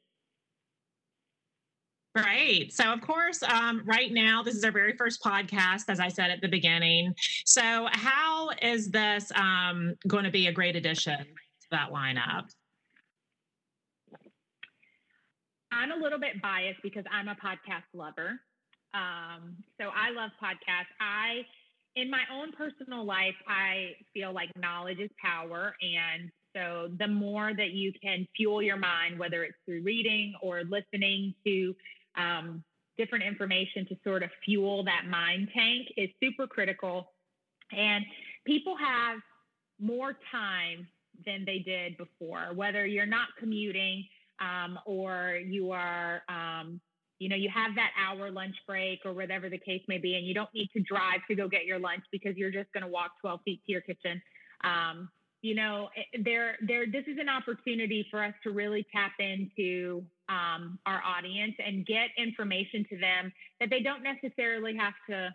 Right. 2.14 2.72
So, 2.72 2.92
of 2.92 3.00
course, 3.00 3.42
um, 3.42 3.82
right 3.84 4.12
now, 4.12 4.42
this 4.44 4.54
is 4.54 4.62
our 4.62 4.70
very 4.70 4.96
first 4.96 5.20
podcast, 5.20 5.84
as 5.88 5.98
I 5.98 6.06
said 6.06 6.30
at 6.30 6.40
the 6.40 6.46
beginning. 6.48 7.12
So, 7.44 7.88
how 7.90 8.50
is 8.62 8.90
this 8.90 9.32
um, 9.34 9.94
going 10.06 10.22
to 10.22 10.30
be 10.30 10.46
a 10.46 10.52
great 10.52 10.76
addition 10.76 11.18
to 11.18 11.66
that 11.72 11.90
lineup? 11.90 12.44
I'm 15.72 15.90
a 15.90 15.96
little 15.96 16.20
bit 16.20 16.40
biased 16.40 16.80
because 16.84 17.04
I'm 17.10 17.26
a 17.26 17.34
podcast 17.34 17.82
lover. 17.92 18.38
Um, 18.94 19.56
so, 19.80 19.88
I 19.88 20.10
love 20.10 20.30
podcasts. 20.40 20.94
I, 21.00 21.44
in 21.96 22.08
my 22.08 22.22
own 22.32 22.52
personal 22.52 23.04
life, 23.04 23.34
I 23.48 23.94
feel 24.12 24.32
like 24.32 24.50
knowledge 24.56 25.00
is 25.00 25.10
power. 25.20 25.74
And 25.82 26.30
so, 26.54 26.88
the 26.98 27.08
more 27.08 27.52
that 27.54 27.70
you 27.70 27.92
can 28.00 28.26
fuel 28.36 28.62
your 28.62 28.76
mind, 28.76 29.18
whether 29.18 29.42
it's 29.44 29.56
through 29.66 29.82
reading 29.82 30.34
or 30.40 30.62
listening 30.64 31.34
to 31.44 31.74
um, 32.16 32.62
different 32.96 33.24
information 33.24 33.86
to 33.88 33.96
sort 34.04 34.22
of 34.22 34.30
fuel 34.44 34.84
that 34.84 35.06
mind 35.08 35.48
tank 35.54 35.88
is 35.96 36.08
super 36.22 36.46
critical. 36.46 37.10
And 37.72 38.04
people 38.46 38.76
have 38.76 39.18
more 39.80 40.16
time 40.30 40.86
than 41.26 41.44
they 41.44 41.58
did 41.58 41.96
before, 41.96 42.50
whether 42.54 42.86
you're 42.86 43.06
not 43.06 43.28
commuting 43.38 44.04
um, 44.40 44.78
or 44.86 45.38
you 45.44 45.72
are, 45.72 46.22
um, 46.28 46.80
you 47.18 47.28
know, 47.28 47.36
you 47.36 47.48
have 47.52 47.74
that 47.76 47.90
hour 47.98 48.30
lunch 48.30 48.54
break 48.66 49.00
or 49.04 49.12
whatever 49.12 49.48
the 49.48 49.58
case 49.58 49.82
may 49.88 49.98
be, 49.98 50.16
and 50.16 50.26
you 50.26 50.34
don't 50.34 50.52
need 50.54 50.68
to 50.76 50.82
drive 50.82 51.20
to 51.28 51.34
go 51.34 51.48
get 51.48 51.64
your 51.64 51.78
lunch 51.78 52.02
because 52.12 52.36
you're 52.36 52.50
just 52.50 52.72
going 52.72 52.82
to 52.82 52.88
walk 52.88 53.12
12 53.20 53.40
feet 53.44 53.60
to 53.66 53.72
your 53.72 53.80
kitchen. 53.80 54.20
Um, 54.62 55.08
you 55.44 55.54
know, 55.54 55.90
eh, 55.94 56.20
there, 56.24 56.56
there, 56.66 56.86
this 56.86 57.04
is 57.06 57.18
an 57.20 57.28
opportunity 57.28 58.06
for 58.10 58.24
us 58.24 58.32
to 58.42 58.50
really 58.50 58.86
tap 58.90 59.12
into 59.18 60.02
um, 60.30 60.78
our 60.86 61.02
audience 61.04 61.54
and 61.64 61.84
get 61.84 62.08
information 62.16 62.86
to 62.88 62.96
them 62.96 63.30
that 63.60 63.68
they 63.68 63.80
don't 63.80 64.02
necessarily 64.02 64.74
have 64.74 64.94
to 65.10 65.28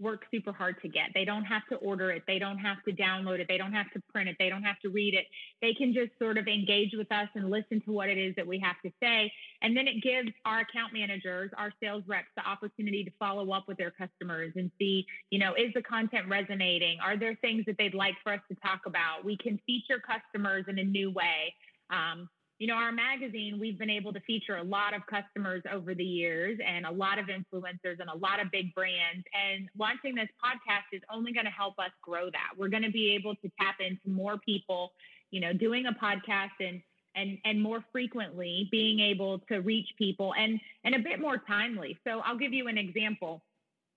work 0.00 0.24
super 0.30 0.52
hard 0.52 0.80
to 0.82 0.88
get. 0.88 1.10
They 1.14 1.24
don't 1.24 1.44
have 1.44 1.66
to 1.70 1.76
order 1.76 2.10
it. 2.10 2.22
They 2.26 2.38
don't 2.38 2.58
have 2.58 2.78
to 2.84 2.92
download 2.92 3.40
it. 3.40 3.46
They 3.48 3.58
don't 3.58 3.72
have 3.72 3.90
to 3.92 4.02
print 4.12 4.28
it. 4.28 4.36
They 4.38 4.48
don't 4.48 4.62
have 4.62 4.78
to 4.80 4.88
read 4.90 5.14
it. 5.14 5.26
They 5.60 5.74
can 5.74 5.92
just 5.92 6.10
sort 6.18 6.38
of 6.38 6.46
engage 6.46 6.92
with 6.96 7.10
us 7.10 7.28
and 7.34 7.50
listen 7.50 7.80
to 7.82 7.92
what 7.92 8.08
it 8.08 8.18
is 8.18 8.34
that 8.36 8.46
we 8.46 8.58
have 8.60 8.76
to 8.84 8.92
say. 9.02 9.32
And 9.62 9.76
then 9.76 9.88
it 9.88 10.02
gives 10.02 10.30
our 10.44 10.60
account 10.60 10.92
managers, 10.92 11.50
our 11.56 11.72
sales 11.82 12.04
reps, 12.06 12.28
the 12.36 12.46
opportunity 12.46 13.04
to 13.04 13.10
follow 13.18 13.50
up 13.50 13.66
with 13.66 13.76
their 13.76 13.90
customers 13.90 14.52
and 14.56 14.70
see, 14.78 15.06
you 15.30 15.38
know, 15.38 15.54
is 15.54 15.72
the 15.74 15.82
content 15.82 16.28
resonating? 16.28 16.98
Are 17.02 17.16
there 17.16 17.36
things 17.40 17.64
that 17.66 17.76
they'd 17.78 17.94
like 17.94 18.14
for 18.22 18.32
us 18.32 18.40
to 18.48 18.56
talk 18.56 18.82
about? 18.86 19.24
We 19.24 19.36
can 19.36 19.60
feature 19.66 20.00
customers 20.00 20.64
in 20.68 20.78
a 20.78 20.84
new 20.84 21.10
way. 21.10 21.54
Um, 21.90 22.28
you 22.58 22.66
know, 22.66 22.74
our 22.74 22.90
magazine, 22.90 23.58
we've 23.60 23.78
been 23.78 23.90
able 23.90 24.12
to 24.12 24.20
feature 24.20 24.56
a 24.56 24.62
lot 24.62 24.92
of 24.92 25.02
customers 25.06 25.62
over 25.72 25.94
the 25.94 26.04
years 26.04 26.58
and 26.66 26.86
a 26.86 26.90
lot 26.90 27.18
of 27.18 27.26
influencers 27.26 28.00
and 28.00 28.10
a 28.12 28.16
lot 28.16 28.40
of 28.40 28.50
big 28.50 28.74
brands. 28.74 29.24
And 29.32 29.68
launching 29.78 30.16
this 30.16 30.28
podcast 30.44 30.92
is 30.92 31.02
only 31.12 31.32
going 31.32 31.46
to 31.46 31.52
help 31.52 31.78
us 31.78 31.90
grow 32.02 32.30
that. 32.30 32.50
We're 32.56 32.68
going 32.68 32.82
to 32.82 32.90
be 32.90 33.14
able 33.14 33.36
to 33.36 33.50
tap 33.60 33.76
into 33.78 34.08
more 34.08 34.38
people, 34.38 34.92
you 35.30 35.40
know, 35.40 35.52
doing 35.52 35.86
a 35.86 35.92
podcast 35.92 36.58
and 36.60 36.82
and 37.14 37.38
and 37.44 37.60
more 37.62 37.84
frequently 37.92 38.68
being 38.70 39.00
able 39.00 39.38
to 39.50 39.58
reach 39.58 39.88
people 39.96 40.34
and 40.34 40.60
and 40.84 40.96
a 40.96 40.98
bit 40.98 41.20
more 41.20 41.38
timely. 41.38 41.96
So 42.04 42.20
I'll 42.24 42.38
give 42.38 42.52
you 42.52 42.66
an 42.66 42.76
example. 42.76 43.42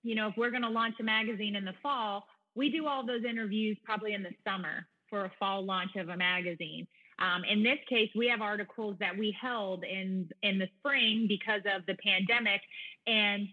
You 0.04 0.14
know, 0.14 0.28
if 0.28 0.34
we're 0.36 0.50
going 0.50 0.62
to 0.62 0.70
launch 0.70 0.94
a 1.00 1.04
magazine 1.04 1.56
in 1.56 1.64
the 1.64 1.74
fall, 1.82 2.26
we 2.54 2.70
do 2.70 2.86
all 2.86 3.04
those 3.04 3.24
interviews 3.24 3.76
probably 3.84 4.14
in 4.14 4.22
the 4.22 4.30
summer 4.46 4.86
for 5.10 5.24
a 5.24 5.32
fall 5.38 5.64
launch 5.64 5.96
of 5.96 6.08
a 6.08 6.16
magazine. 6.16 6.86
Um, 7.18 7.42
in 7.44 7.62
this 7.62 7.78
case, 7.88 8.10
we 8.14 8.28
have 8.28 8.40
articles 8.40 8.96
that 9.00 9.16
we 9.16 9.36
held 9.40 9.84
in 9.84 10.28
in 10.42 10.58
the 10.58 10.68
spring 10.78 11.26
because 11.28 11.62
of 11.74 11.84
the 11.86 11.94
pandemic, 12.04 12.60
and 13.06 13.48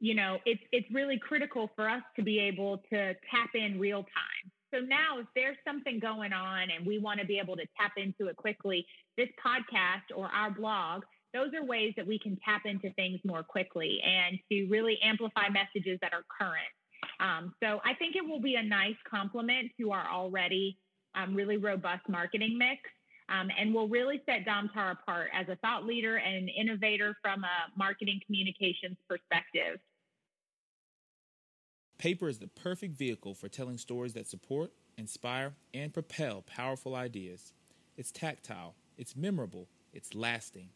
you 0.00 0.14
know 0.14 0.38
it's 0.46 0.62
it's 0.72 0.86
really 0.92 1.18
critical 1.18 1.70
for 1.76 1.88
us 1.88 2.02
to 2.16 2.22
be 2.22 2.38
able 2.38 2.78
to 2.90 3.14
tap 3.30 3.50
in 3.54 3.78
real 3.78 4.02
time. 4.02 4.52
So 4.72 4.80
now, 4.80 5.18
if 5.18 5.26
there's 5.34 5.56
something 5.66 5.98
going 5.98 6.32
on 6.32 6.68
and 6.70 6.86
we 6.86 6.98
want 6.98 7.18
to 7.20 7.26
be 7.26 7.38
able 7.38 7.56
to 7.56 7.66
tap 7.78 7.92
into 7.96 8.28
it 8.28 8.36
quickly, 8.36 8.86
this 9.16 9.28
podcast 9.44 10.16
or 10.16 10.26
our 10.26 10.50
blog, 10.50 11.02
those 11.34 11.48
are 11.54 11.64
ways 11.64 11.92
that 11.96 12.06
we 12.06 12.18
can 12.18 12.38
tap 12.44 12.62
into 12.64 12.92
things 12.94 13.20
more 13.24 13.42
quickly 13.42 14.00
and 14.04 14.38
to 14.50 14.66
really 14.70 14.98
amplify 15.02 15.48
messages 15.48 15.98
that 16.02 16.12
are 16.12 16.24
current. 16.38 16.70
Um, 17.18 17.52
so 17.62 17.80
I 17.84 17.94
think 17.94 18.16
it 18.16 18.26
will 18.26 18.40
be 18.40 18.54
a 18.54 18.62
nice 18.62 18.96
complement 19.08 19.72
to 19.80 19.92
our 19.92 20.08
already 20.08 20.78
um, 21.14 21.34
really 21.34 21.56
robust 21.56 22.08
marketing 22.08 22.56
mix. 22.56 22.80
Um, 23.30 23.48
and 23.56 23.72
will 23.72 23.88
really 23.88 24.20
set 24.26 24.44
Domtar 24.44 24.92
apart 24.92 25.30
as 25.32 25.48
a 25.48 25.54
thought 25.56 25.86
leader 25.86 26.16
and 26.16 26.48
innovator 26.48 27.16
from 27.22 27.44
a 27.44 27.78
marketing 27.78 28.20
communications 28.26 28.96
perspective. 29.08 29.78
Paper 31.96 32.28
is 32.28 32.38
the 32.38 32.48
perfect 32.48 32.96
vehicle 32.96 33.34
for 33.34 33.48
telling 33.48 33.78
stories 33.78 34.14
that 34.14 34.26
support, 34.26 34.72
inspire, 34.96 35.52
and 35.72 35.92
propel 35.92 36.42
powerful 36.42 36.96
ideas. 36.96 37.52
It's 37.96 38.10
tactile, 38.10 38.74
it's 38.96 39.14
memorable, 39.14 39.68
it's 39.92 40.14
lasting. 40.14 40.70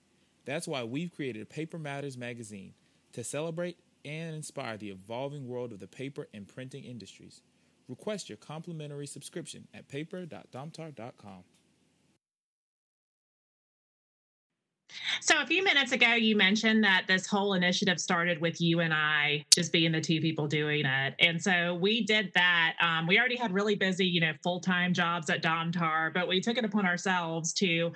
That's 0.45 0.69
why 0.69 0.85
we've 0.85 1.11
created 1.11 1.49
Paper 1.49 1.79
Matters 1.79 2.19
magazine 2.19 2.75
to 3.15 3.25
celebrate 3.25 3.79
and 4.05 4.37
inspire 4.37 4.77
the 4.77 4.91
evolving 4.91 5.49
world 5.49 5.73
of 5.73 5.81
the 5.81 5.87
paper 5.87 6.29
and 6.35 6.47
printing 6.47 6.85
industries. 6.85 7.41
Request 7.89 8.29
your 8.29 8.37
complimentary 8.37 9.07
subscription 9.07 9.67
at 9.73 9.89
paper.domtar.com. 9.89 11.45
So 15.21 15.41
a 15.41 15.47
few 15.47 15.65
minutes 15.65 15.93
ago, 15.93 16.15
you 16.15 16.37
mentioned 16.37 16.85
that 16.85 17.05
this 17.09 17.27
whole 17.27 17.55
initiative 17.55 17.99
started 17.99 18.41
with 18.41 18.61
you 18.61 18.81
and 18.81 18.93
I 18.93 19.45
just 19.51 19.73
being 19.73 19.93
the 19.93 20.01
two 20.01 20.21
people 20.21 20.47
doing 20.47 20.85
it, 20.85 21.15
and 21.19 21.43
so 21.43 21.75
we 21.75 22.05
did 22.05 22.31
that. 22.35 22.75
Um, 22.81 23.07
we 23.07 23.19
already 23.19 23.37
had 23.37 23.53
really 23.53 23.75
busy, 23.75 24.07
you 24.07 24.21
know, 24.21 24.33
full 24.43 24.61
time 24.61 24.93
jobs 24.93 25.31
at 25.31 25.43
Domtar, 25.43 26.13
but 26.13 26.29
we 26.29 26.41
took 26.41 26.59
it 26.59 26.65
upon 26.65 26.87
ourselves 26.87 27.53
to 27.55 27.93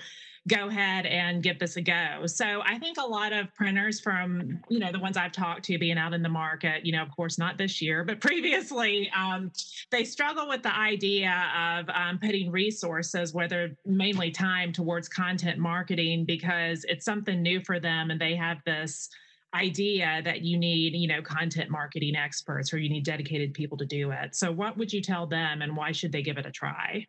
go 0.46 0.68
ahead 0.68 1.06
and 1.06 1.42
give 1.42 1.58
this 1.58 1.76
a 1.76 1.80
go. 1.80 2.26
So 2.26 2.62
I 2.64 2.78
think 2.78 2.98
a 2.98 3.06
lot 3.06 3.32
of 3.32 3.52
printers 3.54 4.00
from, 4.00 4.60
you 4.68 4.78
know, 4.78 4.92
the 4.92 4.98
ones 4.98 5.16
I've 5.16 5.32
talked 5.32 5.64
to 5.64 5.78
being 5.78 5.98
out 5.98 6.14
in 6.14 6.22
the 6.22 6.28
market, 6.28 6.86
you 6.86 6.92
know, 6.92 7.02
of 7.02 7.10
course, 7.14 7.38
not 7.38 7.58
this 7.58 7.82
year, 7.82 8.04
but 8.04 8.20
previously, 8.28 9.10
um, 9.16 9.50
they 9.90 10.04
struggle 10.04 10.48
with 10.48 10.62
the 10.62 10.74
idea 10.74 11.50
of 11.58 11.88
um, 11.90 12.18
putting 12.18 12.50
resources, 12.50 13.34
whether 13.34 13.76
mainly 13.84 14.30
time 14.30 14.72
towards 14.72 15.08
content 15.08 15.58
marketing, 15.58 16.24
because 16.24 16.84
it's 16.88 17.04
something 17.04 17.42
new 17.42 17.60
for 17.60 17.80
them 17.80 18.10
and 18.10 18.20
they 18.20 18.36
have 18.36 18.58
this 18.64 19.08
idea 19.54 20.20
that 20.24 20.42
you 20.42 20.58
need, 20.58 20.94
you 20.94 21.08
know, 21.08 21.22
content 21.22 21.70
marketing 21.70 22.14
experts 22.16 22.72
or 22.72 22.78
you 22.78 22.90
need 22.90 23.04
dedicated 23.04 23.54
people 23.54 23.78
to 23.78 23.86
do 23.86 24.10
it. 24.10 24.34
So 24.34 24.52
what 24.52 24.76
would 24.76 24.92
you 24.92 25.00
tell 25.00 25.26
them 25.26 25.62
and 25.62 25.76
why 25.76 25.92
should 25.92 26.12
they 26.12 26.22
give 26.22 26.36
it 26.36 26.46
a 26.46 26.50
try? 26.50 27.06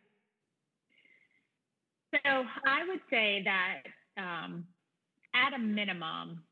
So 2.12 2.18
I 2.24 2.86
would 2.88 3.00
say 3.10 3.44
that 3.44 3.82
um, 4.20 4.64
at 5.34 5.54
a 5.54 5.58
minimum, 5.58 6.42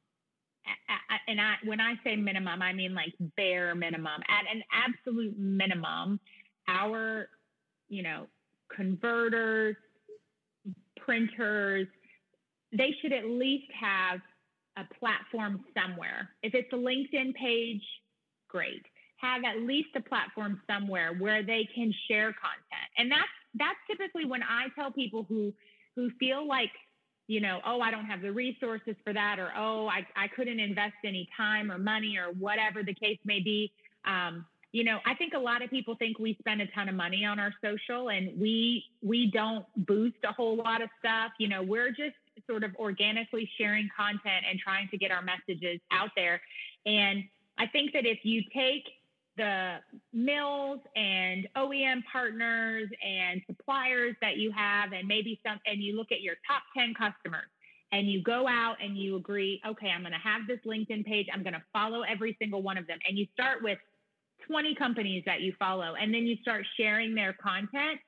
and 1.27 1.41
I, 1.41 1.55
when 1.65 1.81
I 1.81 1.95
say 2.05 2.17
minimum, 2.17 2.63
I 2.63 2.73
mean 2.73 2.95
like 2.95 3.15
bare 3.37 3.75
minimum. 3.75 4.21
At 4.29 4.45
an 4.55 4.63
absolute 4.73 5.39
minimum, 5.39 6.21
our, 6.69 7.29
you 7.89 8.03
know, 8.03 8.27
converters, 8.75 9.77
printers, 10.99 11.87
they 12.73 12.95
should 13.01 13.13
at 13.13 13.25
least 13.25 13.71
have 13.79 14.21
a 14.77 14.85
platform 14.99 15.65
somewhere. 15.75 16.31
If 16.43 16.55
it's 16.55 16.73
a 16.73 16.77
LinkedIn 16.77 17.35
page, 17.35 17.83
great. 18.49 18.85
Have 19.17 19.43
at 19.45 19.63
least 19.63 19.89
a 19.97 20.03
platform 20.03 20.61
somewhere 20.71 21.15
where 21.19 21.43
they 21.43 21.67
can 21.75 21.93
share 22.09 22.33
content. 22.35 22.91
And 22.99 23.11
that's 23.11 23.38
that's 23.55 23.79
typically 23.91 24.25
when 24.25 24.43
I 24.43 24.67
tell 24.75 24.91
people 24.91 25.25
who 25.29 25.53
who 25.97 26.11
feel 26.19 26.47
like 26.47 26.71
you 27.29 27.43
know, 27.43 27.61
oh, 27.65 27.81
I 27.81 27.91
don't 27.91 28.07
have 28.07 28.23
the 28.23 28.33
resources 28.33 28.97
for 29.05 29.13
that, 29.13 29.39
or 29.39 29.53
oh, 29.55 29.87
I, 29.87 30.07
I 30.17 30.29
couldn't 30.29 30.59
invest 30.59 30.95
any 31.05 31.29
time 31.37 31.71
or 31.71 31.77
money 31.77 32.17
or 32.17 32.33
whatever 32.33 32.83
the 32.83 32.95
case 32.95 33.19
may 33.25 33.41
be. 33.41 33.71
Um, 34.07 34.47
you 34.73 34.83
know, 34.83 34.99
I 35.07 35.15
think 35.15 35.35
a 35.35 35.39
lot 35.39 35.63
of 35.63 35.71
people 35.71 35.95
think 35.95 36.19
we 36.19 36.37
spend 36.41 36.63
a 36.63 36.67
ton 36.69 36.89
of 36.89 36.95
money 36.95 37.25
on 37.25 37.39
our 37.39 37.53
social 37.63 38.09
and 38.09 38.39
we 38.39 38.85
we 39.03 39.31
don't 39.31 39.65
boost 39.77 40.17
a 40.25 40.33
whole 40.33 40.57
lot 40.57 40.83
of 40.83 40.89
stuff. 40.99 41.33
You 41.39 41.49
know, 41.49 41.63
we're 41.63 41.91
just 41.91 42.17
sort 42.47 42.65
of 42.65 42.75
organically 42.77 43.49
sharing 43.59 43.89
content 43.97 44.45
and 44.49 44.59
trying 44.59 44.89
to 44.89 44.99
get 44.99 45.11
our 45.11 45.23
messages 45.23 45.81
out 45.91 46.11
there. 46.17 46.41
And 46.87 47.25
I 47.59 47.67
think 47.67 47.93
that 47.93 48.07
if 48.07 48.21
you 48.25 48.43
take 48.55 48.85
the 49.39 49.77
mills 50.13 50.81
and 50.95 51.49
OEM 51.57 52.03
partners 52.13 52.91
and 53.03 53.41
suppliers 53.47 54.15
that 54.21 54.37
you 54.37 54.53
have, 54.53 54.93
and 54.93 55.09
maybe 55.09 55.41
some, 55.47 55.59
and 55.65 55.83
you 55.83 55.97
look 55.97 56.13
at 56.13 56.21
your 56.21 56.35
top 56.47 56.63
10 56.77 56.93
customers 56.93 57.49
and 57.91 58.07
you 58.11 58.23
go 58.23 58.47
out 58.47 58.77
and 58.83 58.99
you 58.99 59.17
agree, 59.17 59.63
okay, 59.67 59.89
I'm 59.89 60.03
going 60.03 60.13
to 60.13 60.19
have 60.19 60.43
this 60.47 60.59
LinkedIn 60.67 61.07
page. 61.07 61.27
I'm 61.33 61.43
going 61.43 61.55
to 61.55 61.63
follow 61.73 62.03
every 62.03 62.37
single 62.39 62.61
one 62.61 62.77
of 62.77 62.87
them. 62.87 62.99
And 63.09 63.17
you 63.17 63.27
start 63.33 63.63
with 63.63 63.79
20 64.47 64.75
companies 64.75 65.23
that 65.25 65.41
you 65.41 65.55
follow, 65.59 65.95
and 65.95 66.13
then 66.13 66.27
you 66.27 66.37
start 66.43 66.67
sharing 66.77 67.15
their 67.15 67.33
content. 67.33 67.99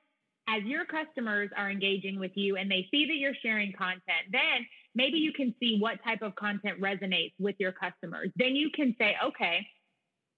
As 0.47 0.63
your 0.63 0.85
customers 0.85 1.49
are 1.55 1.69
engaging 1.69 2.19
with 2.19 2.31
you 2.35 2.57
and 2.57 2.69
they 2.69 2.87
see 2.91 3.05
that 3.05 3.15
you're 3.15 3.35
sharing 3.41 3.71
content, 3.73 4.25
then 4.31 4.65
maybe 4.95 5.17
you 5.17 5.31
can 5.31 5.53
see 5.59 5.77
what 5.79 6.03
type 6.03 6.21
of 6.21 6.35
content 6.35 6.81
resonates 6.81 7.33
with 7.39 7.55
your 7.59 7.71
customers. 7.71 8.29
Then 8.35 8.55
you 8.55 8.69
can 8.75 8.95
say, 8.99 9.15
okay, 9.23 9.65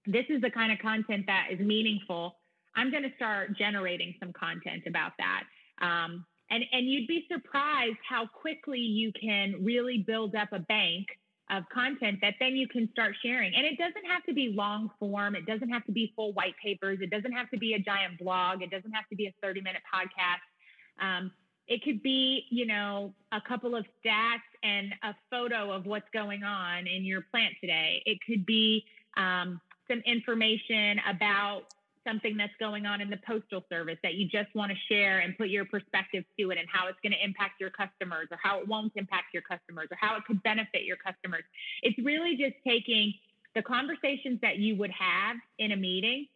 this 0.06 0.24
is 0.28 0.40
the 0.40 0.50
kind 0.50 0.72
of 0.72 0.78
content 0.78 1.24
that 1.26 1.48
is 1.50 1.58
meaningful. 1.58 2.36
I'm 2.76 2.90
going 2.90 3.04
to 3.04 3.12
start 3.16 3.56
generating 3.56 4.14
some 4.20 4.32
content 4.32 4.82
about 4.86 5.12
that. 5.18 5.44
Um, 5.80 6.24
and, 6.50 6.64
and 6.72 6.86
you'd 6.86 7.06
be 7.06 7.26
surprised 7.32 7.98
how 8.08 8.26
quickly 8.26 8.78
you 8.78 9.12
can 9.18 9.54
really 9.64 10.04
build 10.06 10.34
up 10.34 10.48
a 10.52 10.58
bank 10.58 11.06
of 11.50 11.64
content 11.72 12.18
that 12.22 12.34
then 12.40 12.56
you 12.56 12.66
can 12.68 12.88
start 12.92 13.14
sharing. 13.22 13.54
And 13.54 13.66
it 13.66 13.78
doesn't 13.78 14.04
have 14.08 14.24
to 14.24 14.34
be 14.34 14.52
long 14.54 14.90
form, 14.98 15.34
it 15.34 15.46
doesn't 15.46 15.68
have 15.68 15.84
to 15.86 15.92
be 15.92 16.12
full 16.16 16.32
white 16.32 16.54
papers, 16.62 16.98
it 17.00 17.10
doesn't 17.10 17.32
have 17.32 17.50
to 17.50 17.58
be 17.58 17.74
a 17.74 17.78
giant 17.78 18.18
blog, 18.18 18.62
it 18.62 18.70
doesn't 18.70 18.92
have 18.92 19.08
to 19.10 19.16
be 19.16 19.26
a 19.26 19.34
30 19.42 19.60
minute 19.60 19.82
podcast. 19.92 21.04
Um, 21.04 21.32
it 21.66 21.82
could 21.82 22.02
be, 22.02 22.44
you 22.50 22.66
know, 22.66 23.14
a 23.32 23.40
couple 23.40 23.74
of 23.74 23.86
stats 24.04 24.44
and 24.62 24.92
a 25.02 25.14
photo 25.30 25.72
of 25.72 25.86
what's 25.86 26.08
going 26.12 26.42
on 26.42 26.86
in 26.86 27.04
your 27.04 27.22
plant 27.30 27.54
today. 27.60 28.02
It 28.04 28.18
could 28.26 28.44
be 28.44 28.84
um, 29.16 29.60
some 29.88 30.00
information 30.06 31.00
about 31.08 31.62
something 32.06 32.36
that's 32.36 32.52
going 32.60 32.86
on 32.86 33.00
in 33.00 33.08
the 33.08 33.18
postal 33.26 33.64
service 33.70 33.96
that 34.02 34.14
you 34.14 34.28
just 34.28 34.54
want 34.54 34.70
to 34.70 34.76
share 34.88 35.20
and 35.20 35.36
put 35.38 35.48
your 35.48 35.64
perspective 35.64 36.24
to 36.38 36.50
it 36.50 36.58
and 36.58 36.68
how 36.70 36.86
it's 36.86 36.98
going 37.02 37.12
to 37.12 37.24
impact 37.24 37.60
your 37.60 37.70
customers 37.70 38.28
or 38.30 38.38
how 38.42 38.60
it 38.60 38.68
won't 38.68 38.92
impact 38.96 39.32
your 39.32 39.42
customers 39.42 39.88
or 39.90 39.96
how 40.00 40.16
it 40.16 40.24
could 40.26 40.42
benefit 40.42 40.84
your 40.84 40.96
customers. 40.96 41.42
It's 41.82 41.98
really 42.04 42.36
just 42.36 42.56
taking 42.66 43.14
the 43.54 43.62
conversations 43.62 44.38
that 44.42 44.58
you 44.58 44.76
would 44.76 44.90
have 44.90 45.36
in 45.58 45.72
a 45.72 45.76
meeting 45.76 46.26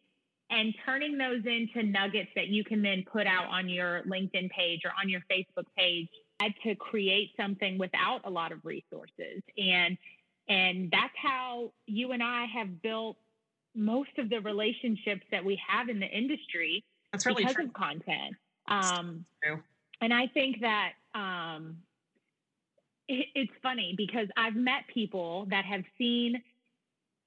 and 0.49 0.73
turning 0.85 1.17
those 1.17 1.43
into 1.45 1.83
nuggets 1.83 2.29
that 2.35 2.47
you 2.47 2.63
can 2.63 2.81
then 2.81 3.05
put 3.11 3.27
out 3.27 3.45
on 3.45 3.69
your 3.69 4.01
LinkedIn 4.03 4.49
page 4.49 4.81
or 4.83 4.91
on 4.99 5.09
your 5.09 5.21
Facebook 5.31 5.65
page 5.77 6.07
to 6.63 6.73
create 6.75 7.31
something 7.37 7.77
without 7.77 8.21
a 8.23 8.29
lot 8.29 8.51
of 8.51 8.59
resources. 8.63 9.43
And 9.57 9.97
and 10.47 10.89
that's 10.91 11.13
how 11.21 11.73
you 11.85 12.11
and 12.11 12.23
I 12.23 12.45
have 12.45 12.81
built 12.81 13.17
most 13.79 14.09
of 14.17 14.29
the 14.29 14.39
relationships 14.41 15.23
that 15.31 15.43
we 15.43 15.59
have 15.67 15.89
in 15.89 15.99
the 15.99 16.07
industry 16.07 16.83
That's 17.11 17.25
really 17.25 17.43
because 17.43 17.55
true. 17.55 17.65
of 17.65 17.73
content. 17.73 18.35
Um, 18.67 19.25
and 20.01 20.13
I 20.13 20.27
think 20.27 20.61
that 20.61 20.91
um, 21.15 21.77
it, 23.07 23.27
it's 23.33 23.51
funny 23.63 23.93
because 23.97 24.27
I've 24.37 24.55
met 24.55 24.83
people 24.93 25.47
that 25.49 25.65
have 25.65 25.83
seen 25.97 26.41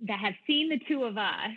that 0.07 0.19
have 0.19 0.35
seen 0.47 0.69
the 0.69 0.81
two 0.89 1.05
of 1.05 1.17
us 1.17 1.51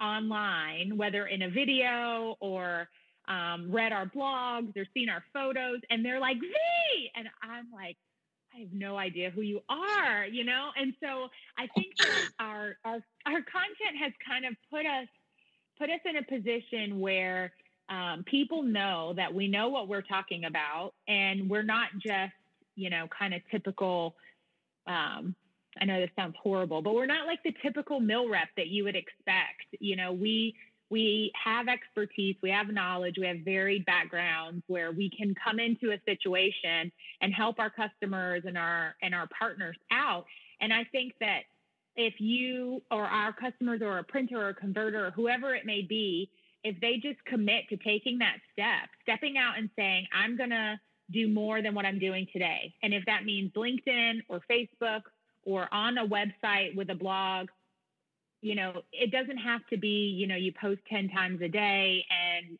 online, 0.00 0.96
whether 0.96 1.26
in 1.26 1.42
a 1.42 1.50
video 1.50 2.36
or 2.40 2.88
um, 3.26 3.70
read 3.70 3.92
our 3.92 4.06
blogs 4.06 4.76
or 4.76 4.84
seen 4.94 5.08
our 5.08 5.24
photos, 5.32 5.80
and 5.90 6.04
they're 6.04 6.20
like, 6.20 6.38
"V," 6.40 7.10
and 7.14 7.28
I'm 7.42 7.66
like, 7.72 7.96
I 8.58 8.62
have 8.62 8.72
no 8.72 8.96
idea 8.96 9.30
who 9.30 9.42
you 9.42 9.60
are, 9.68 10.26
you 10.26 10.44
know? 10.44 10.70
And 10.76 10.92
so 11.00 11.28
I 11.56 11.68
think 11.76 11.96
that 11.98 12.08
our, 12.40 12.76
our, 12.84 12.98
our 13.26 13.42
content 13.42 13.96
has 14.00 14.12
kind 14.26 14.44
of 14.44 14.54
put 14.70 14.84
us, 14.84 15.06
put 15.78 15.90
us 15.90 16.00
in 16.04 16.16
a 16.16 16.22
position 16.24 16.98
where 16.98 17.52
um, 17.88 18.24
people 18.24 18.62
know 18.62 19.14
that 19.16 19.32
we 19.32 19.48
know 19.48 19.68
what 19.68 19.88
we're 19.88 20.02
talking 20.02 20.44
about 20.44 20.92
and 21.06 21.48
we're 21.48 21.62
not 21.62 21.88
just, 22.02 22.32
you 22.74 22.90
know, 22.90 23.06
kind 23.16 23.32
of 23.32 23.42
typical, 23.50 24.16
um, 24.86 25.34
I 25.80 25.84
know 25.84 26.00
this 26.00 26.10
sounds 26.16 26.34
horrible, 26.42 26.82
but 26.82 26.94
we're 26.94 27.06
not 27.06 27.26
like 27.26 27.42
the 27.44 27.54
typical 27.62 28.00
mill 28.00 28.28
rep 28.28 28.48
that 28.56 28.66
you 28.66 28.84
would 28.84 28.96
expect. 28.96 29.66
You 29.78 29.94
know, 29.94 30.12
we, 30.12 30.54
we 30.90 31.32
have 31.44 31.68
expertise, 31.68 32.36
we 32.42 32.50
have 32.50 32.68
knowledge, 32.68 33.16
we 33.18 33.26
have 33.26 33.38
varied 33.44 33.84
backgrounds 33.84 34.62
where 34.68 34.90
we 34.92 35.10
can 35.10 35.34
come 35.42 35.58
into 35.58 35.92
a 35.92 36.00
situation 36.06 36.90
and 37.20 37.34
help 37.34 37.58
our 37.58 37.70
customers 37.70 38.42
and 38.46 38.56
our 38.56 38.94
and 39.02 39.14
our 39.14 39.28
partners 39.38 39.76
out. 39.92 40.24
And 40.60 40.72
I 40.72 40.84
think 40.90 41.12
that 41.20 41.42
if 41.96 42.14
you 42.18 42.82
or 42.90 43.04
our 43.04 43.32
customers 43.32 43.82
or 43.82 43.98
a 43.98 44.04
printer 44.04 44.40
or 44.40 44.48
a 44.50 44.54
converter 44.54 45.06
or 45.06 45.10
whoever 45.10 45.54
it 45.54 45.66
may 45.66 45.82
be, 45.82 46.30
if 46.64 46.80
they 46.80 46.96
just 46.96 47.22
commit 47.24 47.68
to 47.68 47.76
taking 47.76 48.18
that 48.18 48.36
step, 48.52 48.88
stepping 49.02 49.36
out 49.36 49.58
and 49.58 49.68
saying, 49.76 50.06
I'm 50.12 50.36
going 50.36 50.50
to 50.50 50.78
do 51.10 51.28
more 51.28 51.62
than 51.62 51.74
what 51.74 51.84
I'm 51.84 51.98
doing 51.98 52.26
today. 52.32 52.74
And 52.82 52.92
if 52.94 53.04
that 53.06 53.24
means 53.24 53.52
LinkedIn 53.52 54.20
or 54.28 54.40
Facebook 54.50 55.02
or 55.44 55.72
on 55.72 55.98
a 55.98 56.06
website 56.06 56.76
with 56.76 56.90
a 56.90 56.94
blog, 56.94 57.48
you 58.40 58.54
know, 58.54 58.82
it 58.92 59.10
doesn't 59.10 59.38
have 59.38 59.66
to 59.70 59.76
be, 59.76 60.14
you 60.16 60.26
know, 60.26 60.36
you 60.36 60.52
post 60.52 60.80
10 60.90 61.08
times 61.08 61.40
a 61.42 61.48
day 61.48 62.04
and 62.10 62.58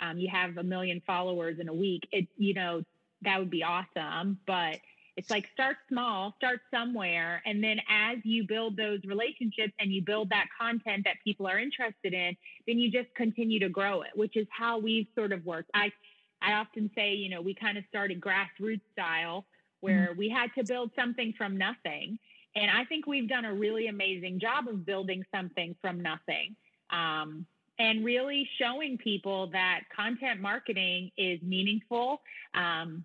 um, 0.00 0.18
you 0.18 0.28
have 0.30 0.56
a 0.56 0.62
million 0.62 1.02
followers 1.06 1.58
in 1.60 1.68
a 1.68 1.74
week. 1.74 2.02
It, 2.10 2.26
you 2.36 2.54
know, 2.54 2.82
that 3.22 3.38
would 3.38 3.50
be 3.50 3.62
awesome. 3.62 4.38
But 4.46 4.78
it's 5.16 5.30
like 5.30 5.46
start 5.52 5.76
small, 5.88 6.34
start 6.38 6.60
somewhere. 6.72 7.42
And 7.44 7.62
then 7.62 7.78
as 7.90 8.18
you 8.24 8.46
build 8.46 8.76
those 8.76 9.00
relationships 9.04 9.74
and 9.78 9.92
you 9.92 10.02
build 10.02 10.30
that 10.30 10.46
content 10.58 11.04
that 11.04 11.16
people 11.22 11.46
are 11.46 11.58
interested 11.58 12.14
in, 12.14 12.36
then 12.66 12.78
you 12.78 12.90
just 12.90 13.14
continue 13.14 13.60
to 13.60 13.68
grow 13.68 14.02
it, 14.02 14.10
which 14.14 14.36
is 14.36 14.46
how 14.50 14.78
we've 14.78 15.06
sort 15.14 15.32
of 15.32 15.44
worked. 15.44 15.70
I, 15.74 15.92
I 16.40 16.54
often 16.54 16.90
say, 16.94 17.14
you 17.14 17.28
know, 17.28 17.42
we 17.42 17.54
kind 17.54 17.76
of 17.76 17.84
started 17.88 18.20
grassroots 18.20 18.80
style 18.92 19.44
where 19.80 20.08
mm-hmm. 20.10 20.18
we 20.18 20.28
had 20.28 20.50
to 20.58 20.64
build 20.64 20.90
something 20.96 21.34
from 21.36 21.56
nothing. 21.56 22.18
And 22.56 22.70
I 22.70 22.84
think 22.84 23.06
we've 23.06 23.28
done 23.28 23.44
a 23.44 23.54
really 23.54 23.86
amazing 23.86 24.40
job 24.40 24.68
of 24.68 24.84
building 24.84 25.24
something 25.34 25.74
from 25.80 26.00
nothing. 26.00 26.56
Um, 26.90 27.46
and 27.78 28.04
really 28.04 28.48
showing 28.60 28.98
people 28.98 29.48
that 29.52 29.80
content 29.94 30.40
marketing 30.40 31.10
is 31.16 31.40
meaningful. 31.42 32.20
Um, 32.54 33.04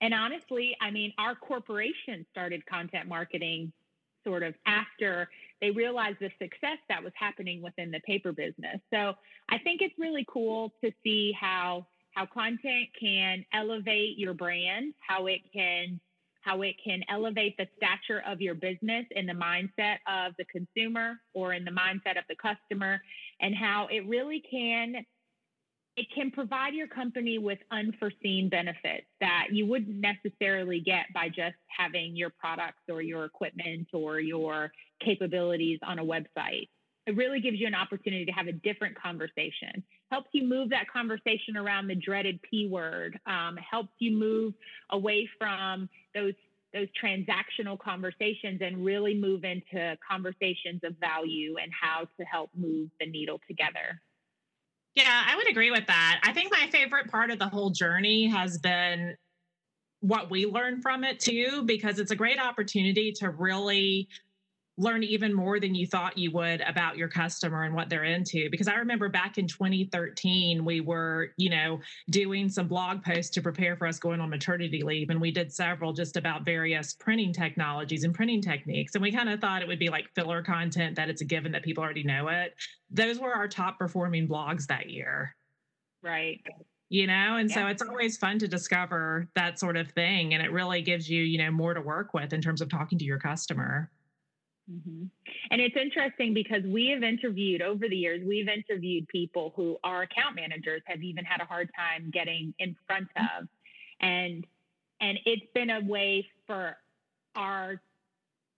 and 0.00 0.14
honestly, 0.14 0.76
I 0.80 0.90
mean, 0.90 1.12
our 1.18 1.34
corporation 1.34 2.26
started 2.30 2.64
content 2.66 3.08
marketing 3.08 3.72
sort 4.26 4.42
of 4.42 4.54
after 4.66 5.28
they 5.60 5.70
realized 5.70 6.18
the 6.20 6.30
success 6.40 6.78
that 6.88 7.02
was 7.02 7.12
happening 7.16 7.62
within 7.62 7.90
the 7.90 8.00
paper 8.00 8.32
business. 8.32 8.80
So 8.92 9.14
I 9.48 9.58
think 9.58 9.80
it's 9.80 9.94
really 9.98 10.26
cool 10.28 10.72
to 10.84 10.90
see 11.02 11.32
how 11.38 11.86
how 12.12 12.26
content 12.26 12.88
can 12.98 13.44
elevate 13.52 14.18
your 14.18 14.34
brand, 14.34 14.92
how 14.98 15.26
it 15.26 15.40
can 15.52 16.00
how 16.48 16.62
it 16.62 16.76
can 16.82 17.02
elevate 17.10 17.56
the 17.58 17.66
stature 17.76 18.22
of 18.26 18.40
your 18.40 18.54
business 18.54 19.04
in 19.10 19.26
the 19.26 19.32
mindset 19.32 19.96
of 20.08 20.32
the 20.38 20.44
consumer 20.46 21.14
or 21.34 21.52
in 21.52 21.64
the 21.64 21.70
mindset 21.70 22.16
of 22.16 22.24
the 22.28 22.36
customer 22.36 23.00
and 23.40 23.54
how 23.54 23.86
it 23.90 24.06
really 24.08 24.42
can 24.50 25.04
it 25.96 26.06
can 26.14 26.30
provide 26.30 26.74
your 26.74 26.86
company 26.86 27.38
with 27.38 27.58
unforeseen 27.72 28.48
benefits 28.48 29.06
that 29.20 29.48
you 29.50 29.66
wouldn't 29.66 29.96
necessarily 29.96 30.80
get 30.80 31.06
by 31.12 31.28
just 31.28 31.56
having 31.76 32.14
your 32.14 32.30
products 32.38 32.82
or 32.88 33.02
your 33.02 33.24
equipment 33.24 33.88
or 33.92 34.20
your 34.20 34.70
capabilities 35.04 35.80
on 35.82 35.98
a 35.98 36.04
website. 36.04 36.68
It 37.08 37.16
really 37.16 37.40
gives 37.40 37.58
you 37.58 37.66
an 37.66 37.74
opportunity 37.74 38.24
to 38.26 38.32
have 38.32 38.46
a 38.46 38.52
different 38.52 38.96
conversation. 38.96 39.82
Helps 40.10 40.28
you 40.32 40.44
move 40.44 40.70
that 40.70 40.90
conversation 40.90 41.56
around 41.56 41.86
the 41.88 41.94
dreaded 41.94 42.40
P 42.42 42.66
word. 42.66 43.18
Um, 43.26 43.56
helps 43.56 43.92
you 43.98 44.16
move 44.16 44.54
away 44.90 45.28
from 45.38 45.88
those 46.14 46.34
those 46.74 46.88
transactional 47.02 47.78
conversations 47.78 48.60
and 48.60 48.84
really 48.84 49.14
move 49.14 49.44
into 49.44 49.96
conversations 50.06 50.80
of 50.84 50.94
value 51.00 51.56
and 51.62 51.72
how 51.72 52.00
to 52.18 52.24
help 52.30 52.50
move 52.54 52.90
the 53.00 53.06
needle 53.06 53.40
together. 53.48 54.00
Yeah, 54.94 55.22
I 55.26 55.36
would 55.36 55.48
agree 55.48 55.70
with 55.70 55.86
that. 55.86 56.20
I 56.22 56.32
think 56.32 56.52
my 56.52 56.68
favorite 56.70 57.10
part 57.10 57.30
of 57.30 57.38
the 57.38 57.48
whole 57.48 57.70
journey 57.70 58.26
has 58.26 58.58
been 58.58 59.16
what 60.00 60.30
we 60.30 60.44
learned 60.46 60.82
from 60.82 61.04
it 61.04 61.20
too, 61.20 61.62
because 61.64 61.98
it's 61.98 62.10
a 62.10 62.16
great 62.16 62.38
opportunity 62.38 63.12
to 63.12 63.30
really 63.30 64.08
learn 64.78 65.02
even 65.02 65.34
more 65.34 65.60
than 65.60 65.74
you 65.74 65.86
thought 65.86 66.16
you 66.16 66.30
would 66.30 66.60
about 66.62 66.96
your 66.96 67.08
customer 67.08 67.64
and 67.64 67.74
what 67.74 67.90
they're 67.90 68.04
into. 68.04 68.48
Because 68.50 68.68
i 68.68 68.74
remember 68.74 69.08
back 69.08 69.36
in 69.36 69.46
2013 69.46 70.64
we 70.64 70.80
were 70.80 71.32
you 71.36 71.50
know 71.50 71.80
doing 72.10 72.48
some 72.48 72.68
blog 72.68 73.02
posts 73.02 73.30
to 73.34 73.42
prepare 73.42 73.76
for 73.76 73.86
us 73.86 73.98
going 73.98 74.20
on 74.20 74.30
maternity 74.30 74.82
leave. 74.82 75.10
And 75.10 75.20
we 75.20 75.30
did 75.30 75.52
several 75.52 75.92
just 75.92 76.16
about 76.16 76.44
various 76.44 76.94
printing 76.94 77.32
technologies 77.32 78.04
and 78.04 78.14
printing 78.14 78.40
techniques. 78.40 78.94
And 78.94 79.02
we 79.02 79.12
kind 79.12 79.28
of 79.28 79.40
thought 79.40 79.62
it 79.62 79.68
would 79.68 79.78
be 79.78 79.88
like 79.88 80.08
filler 80.14 80.42
content 80.42 80.96
that 80.96 81.10
it's 81.10 81.20
a 81.20 81.24
given 81.24 81.52
that 81.52 81.62
people 81.62 81.82
already 81.82 82.04
know 82.04 82.28
it. 82.28 82.54
Those 82.90 83.18
were 83.18 83.34
our 83.34 83.48
top 83.48 83.78
performing 83.78 84.28
blogs 84.28 84.66
that 84.66 84.88
year. 84.90 85.34
Right. 86.02 86.40
You 86.88 87.06
know? 87.06 87.36
And 87.36 87.50
yeah. 87.50 87.56
so 87.56 87.66
it's 87.66 87.82
always 87.82 88.16
fun 88.16 88.38
to 88.38 88.48
discover 88.48 89.28
that 89.34 89.58
sort 89.58 89.76
of 89.76 89.90
thing. 89.90 90.34
And 90.34 90.42
it 90.42 90.52
really 90.52 90.82
gives 90.82 91.10
you 91.10 91.22
you 91.22 91.38
know 91.38 91.50
more 91.50 91.74
to 91.74 91.80
work 91.80 92.14
with 92.14 92.32
in 92.32 92.40
terms 92.40 92.60
of 92.60 92.68
talking 92.68 92.98
to 92.98 93.04
your 93.04 93.18
customer 93.18 93.90
Mm-hmm. 94.70 95.04
And 95.50 95.60
it's 95.60 95.76
interesting 95.76 96.34
because 96.34 96.62
we 96.64 96.88
have 96.88 97.02
interviewed 97.02 97.62
over 97.62 97.88
the 97.88 97.96
years, 97.96 98.22
we've 98.26 98.48
interviewed 98.48 99.08
people 99.08 99.52
who 99.56 99.78
our 99.82 100.02
account 100.02 100.36
managers 100.36 100.82
have 100.86 101.02
even 101.02 101.24
had 101.24 101.40
a 101.40 101.46
hard 101.46 101.70
time 101.74 102.10
getting 102.12 102.54
in 102.58 102.76
front 102.86 103.08
of. 103.16 103.48
And 104.00 104.46
and 105.00 105.18
it's 105.24 105.46
been 105.54 105.70
a 105.70 105.80
way 105.80 106.26
for 106.46 106.76
our 107.34 107.80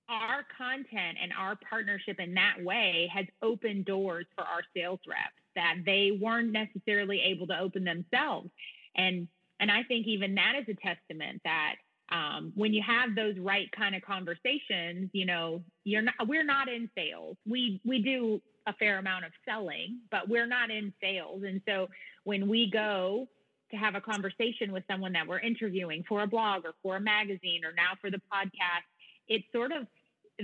our 0.09 0.45
content 0.59 1.19
and 1.23 1.33
our 1.39 1.57
partnership 1.69 2.19
in 2.19 2.35
that 2.35 2.57
way 2.61 3.09
has 3.15 3.27
opened 3.43 3.85
doors 3.85 4.27
for 4.35 4.43
our 4.43 4.63
sales 4.77 4.99
reps 5.07 5.41
that 5.55 5.77
they 5.87 6.19
weren't 6.21 6.51
necessarily 6.51 7.21
able 7.21 7.47
to 7.47 7.59
open 7.59 7.85
themselves. 7.85 8.51
And 8.97 9.29
and 9.61 9.71
I 9.71 9.85
think 9.85 10.07
even 10.07 10.35
that 10.35 10.55
is 10.61 10.65
a 10.69 10.75
testament 10.75 11.43
that 11.45 11.77
um, 12.11 12.53
when 12.55 12.73
you 12.73 12.83
have 12.87 13.15
those 13.15 13.37
right 13.39 13.71
kind 13.73 13.95
of 13.95 14.03
conversations, 14.03 15.11
you 15.13 15.27
know, 15.27 15.63
you're 15.85 16.03
not, 16.03 16.15
we're 16.27 16.45
not 16.45 16.69
in 16.69 16.91
sales. 16.97 17.37
We, 17.47 17.81
we 17.85 18.01
do 18.01 18.41
a 18.67 18.73
fair 18.75 18.99
amount 18.99 19.25
of 19.25 19.33
selling, 19.49 20.01
but 20.11 20.29
we're 20.29 20.47
not 20.47 20.71
in 20.71 20.93
sales. 21.01 21.43
And 21.47 21.61
so 21.67 21.89
when 22.25 22.49
we 22.49 22.71
go 22.71 23.29
to 23.71 23.77
have 23.77 23.95
a 23.95 24.01
conversation 24.01 24.73
with 24.73 24.83
someone 24.91 25.13
that 25.13 25.27
we're 25.27 25.39
interviewing 25.39 26.05
for 26.09 26.23
a 26.23 26.27
blog 26.27 26.65
or 26.65 26.73
for 26.83 26.97
a 26.97 27.01
magazine 27.01 27.65
or 27.65 27.73
now 27.73 27.93
for 28.01 28.11
the 28.11 28.21
podcast, 28.33 28.85
it's 29.29 29.45
sort 29.53 29.73
of, 29.73 29.87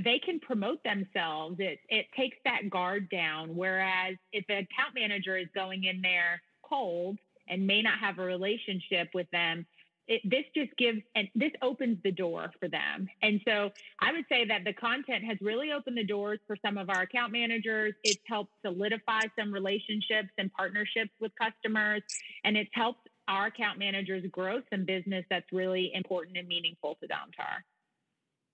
they 0.04 0.18
can 0.18 0.38
promote 0.38 0.82
themselves. 0.84 1.56
It, 1.58 1.78
it 1.88 2.06
takes 2.16 2.36
that 2.44 2.70
guard 2.70 3.08
down. 3.10 3.56
Whereas 3.56 4.14
if 4.32 4.44
an 4.48 4.58
account 4.58 4.94
manager 4.94 5.36
is 5.36 5.48
going 5.54 5.84
in 5.84 6.00
there 6.02 6.40
cold 6.62 7.18
and 7.48 7.66
may 7.66 7.82
not 7.82 7.98
have 7.98 8.18
a 8.18 8.22
relationship 8.22 9.08
with 9.14 9.30
them, 9.30 9.66
it, 10.08 10.22
this 10.24 10.44
just 10.54 10.76
gives 10.76 11.00
and 11.14 11.28
this 11.34 11.50
opens 11.62 11.98
the 12.04 12.12
door 12.12 12.50
for 12.60 12.68
them. 12.68 13.08
And 13.22 13.40
so 13.46 13.70
I 14.00 14.12
would 14.12 14.24
say 14.28 14.44
that 14.46 14.64
the 14.64 14.72
content 14.72 15.24
has 15.24 15.36
really 15.40 15.72
opened 15.72 15.98
the 15.98 16.04
doors 16.04 16.38
for 16.46 16.56
some 16.64 16.78
of 16.78 16.88
our 16.90 17.02
account 17.02 17.32
managers. 17.32 17.94
It's 18.04 18.22
helped 18.26 18.52
solidify 18.64 19.22
some 19.38 19.52
relationships 19.52 20.30
and 20.38 20.52
partnerships 20.52 21.10
with 21.20 21.32
customers, 21.40 22.02
and 22.44 22.56
it's 22.56 22.70
helped 22.72 23.08
our 23.28 23.46
account 23.46 23.78
managers 23.78 24.24
grow 24.30 24.60
some 24.72 24.84
business 24.84 25.24
that's 25.28 25.50
really 25.52 25.90
important 25.94 26.36
and 26.36 26.46
meaningful 26.46 26.96
to 27.02 27.08
Domtar. 27.08 27.62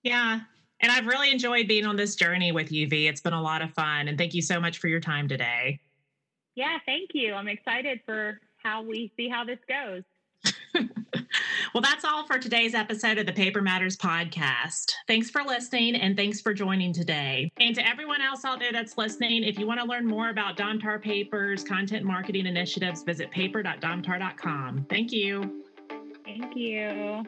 Yeah. 0.01 0.39
And 0.81 0.91
I've 0.91 1.05
really 1.05 1.31
enjoyed 1.31 1.67
being 1.67 1.85
on 1.85 1.95
this 1.95 2.15
journey 2.15 2.51
with 2.51 2.71
you, 2.71 2.87
V. 2.87 3.07
It's 3.07 3.21
been 3.21 3.33
a 3.33 3.41
lot 3.41 3.61
of 3.61 3.71
fun. 3.71 4.07
And 4.07 4.17
thank 4.17 4.33
you 4.33 4.41
so 4.41 4.59
much 4.59 4.79
for 4.79 4.87
your 4.87 4.99
time 4.99 5.27
today. 5.27 5.79
Yeah, 6.55 6.77
thank 6.85 7.11
you. 7.13 7.33
I'm 7.33 7.47
excited 7.47 8.01
for 8.05 8.39
how 8.57 8.81
we 8.81 9.11
see 9.15 9.29
how 9.29 9.43
this 9.45 9.59
goes. 9.67 10.03
well, 11.73 11.81
that's 11.81 12.03
all 12.03 12.25
for 12.25 12.39
today's 12.39 12.73
episode 12.73 13.17
of 13.17 13.25
the 13.25 13.33
Paper 13.33 13.61
Matters 13.61 13.97
podcast. 13.97 14.91
Thanks 15.07 15.29
for 15.29 15.43
listening 15.43 15.95
and 15.95 16.15
thanks 16.15 16.41
for 16.41 16.53
joining 16.53 16.93
today. 16.93 17.51
And 17.57 17.75
to 17.75 17.87
everyone 17.87 18.21
else 18.21 18.45
out 18.45 18.59
there 18.59 18.71
that's 18.71 18.97
listening, 18.97 19.43
if 19.43 19.59
you 19.59 19.67
want 19.67 19.79
to 19.79 19.85
learn 19.85 20.05
more 20.05 20.29
about 20.29 20.57
Domtar 20.57 21.01
Paper's 21.01 21.63
content 21.63 22.05
marketing 22.05 22.45
initiatives, 22.45 23.03
visit 23.03 23.31
paper.domtar.com. 23.31 24.85
Thank 24.89 25.11
you. 25.11 25.63
Thank 26.25 26.55
you. 26.55 27.23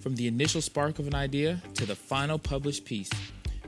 From 0.00 0.14
the 0.14 0.26
initial 0.26 0.62
spark 0.62 0.98
of 0.98 1.06
an 1.06 1.14
idea 1.14 1.60
to 1.74 1.84
the 1.84 1.96
final 1.96 2.38
published 2.38 2.84
piece, 2.84 3.10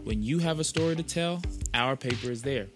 when 0.05 0.23
you 0.23 0.39
have 0.39 0.59
a 0.59 0.65
story 0.65 0.97
to 0.97 1.03
tell, 1.03 1.43
our 1.75 1.97
paper 1.97 2.31
is 2.31 2.43
there. 2.43 2.69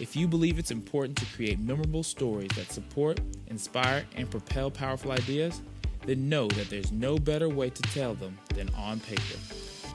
If 0.00 0.16
you 0.16 0.26
believe 0.26 0.58
it's 0.58 0.70
important 0.70 1.18
to 1.18 1.26
create 1.36 1.60
memorable 1.60 2.02
stories 2.02 2.48
that 2.56 2.72
support, 2.72 3.20
inspire, 3.48 4.06
and 4.16 4.30
propel 4.30 4.70
powerful 4.70 5.12
ideas, 5.12 5.60
then 6.06 6.26
know 6.26 6.48
that 6.48 6.70
there's 6.70 6.90
no 6.90 7.18
better 7.18 7.50
way 7.50 7.68
to 7.68 7.82
tell 7.82 8.14
them 8.14 8.38
than 8.54 8.70
on 8.70 9.00
paper. 9.00 9.38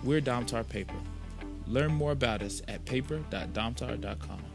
We're 0.03 0.21
Domtar 0.21 0.69
Paper. 0.69 0.93
Learn 1.65 1.91
more 1.91 2.11
about 2.11 2.43
us 2.43 2.61
at 2.67 2.85
paper.domtar.com. 2.85 4.54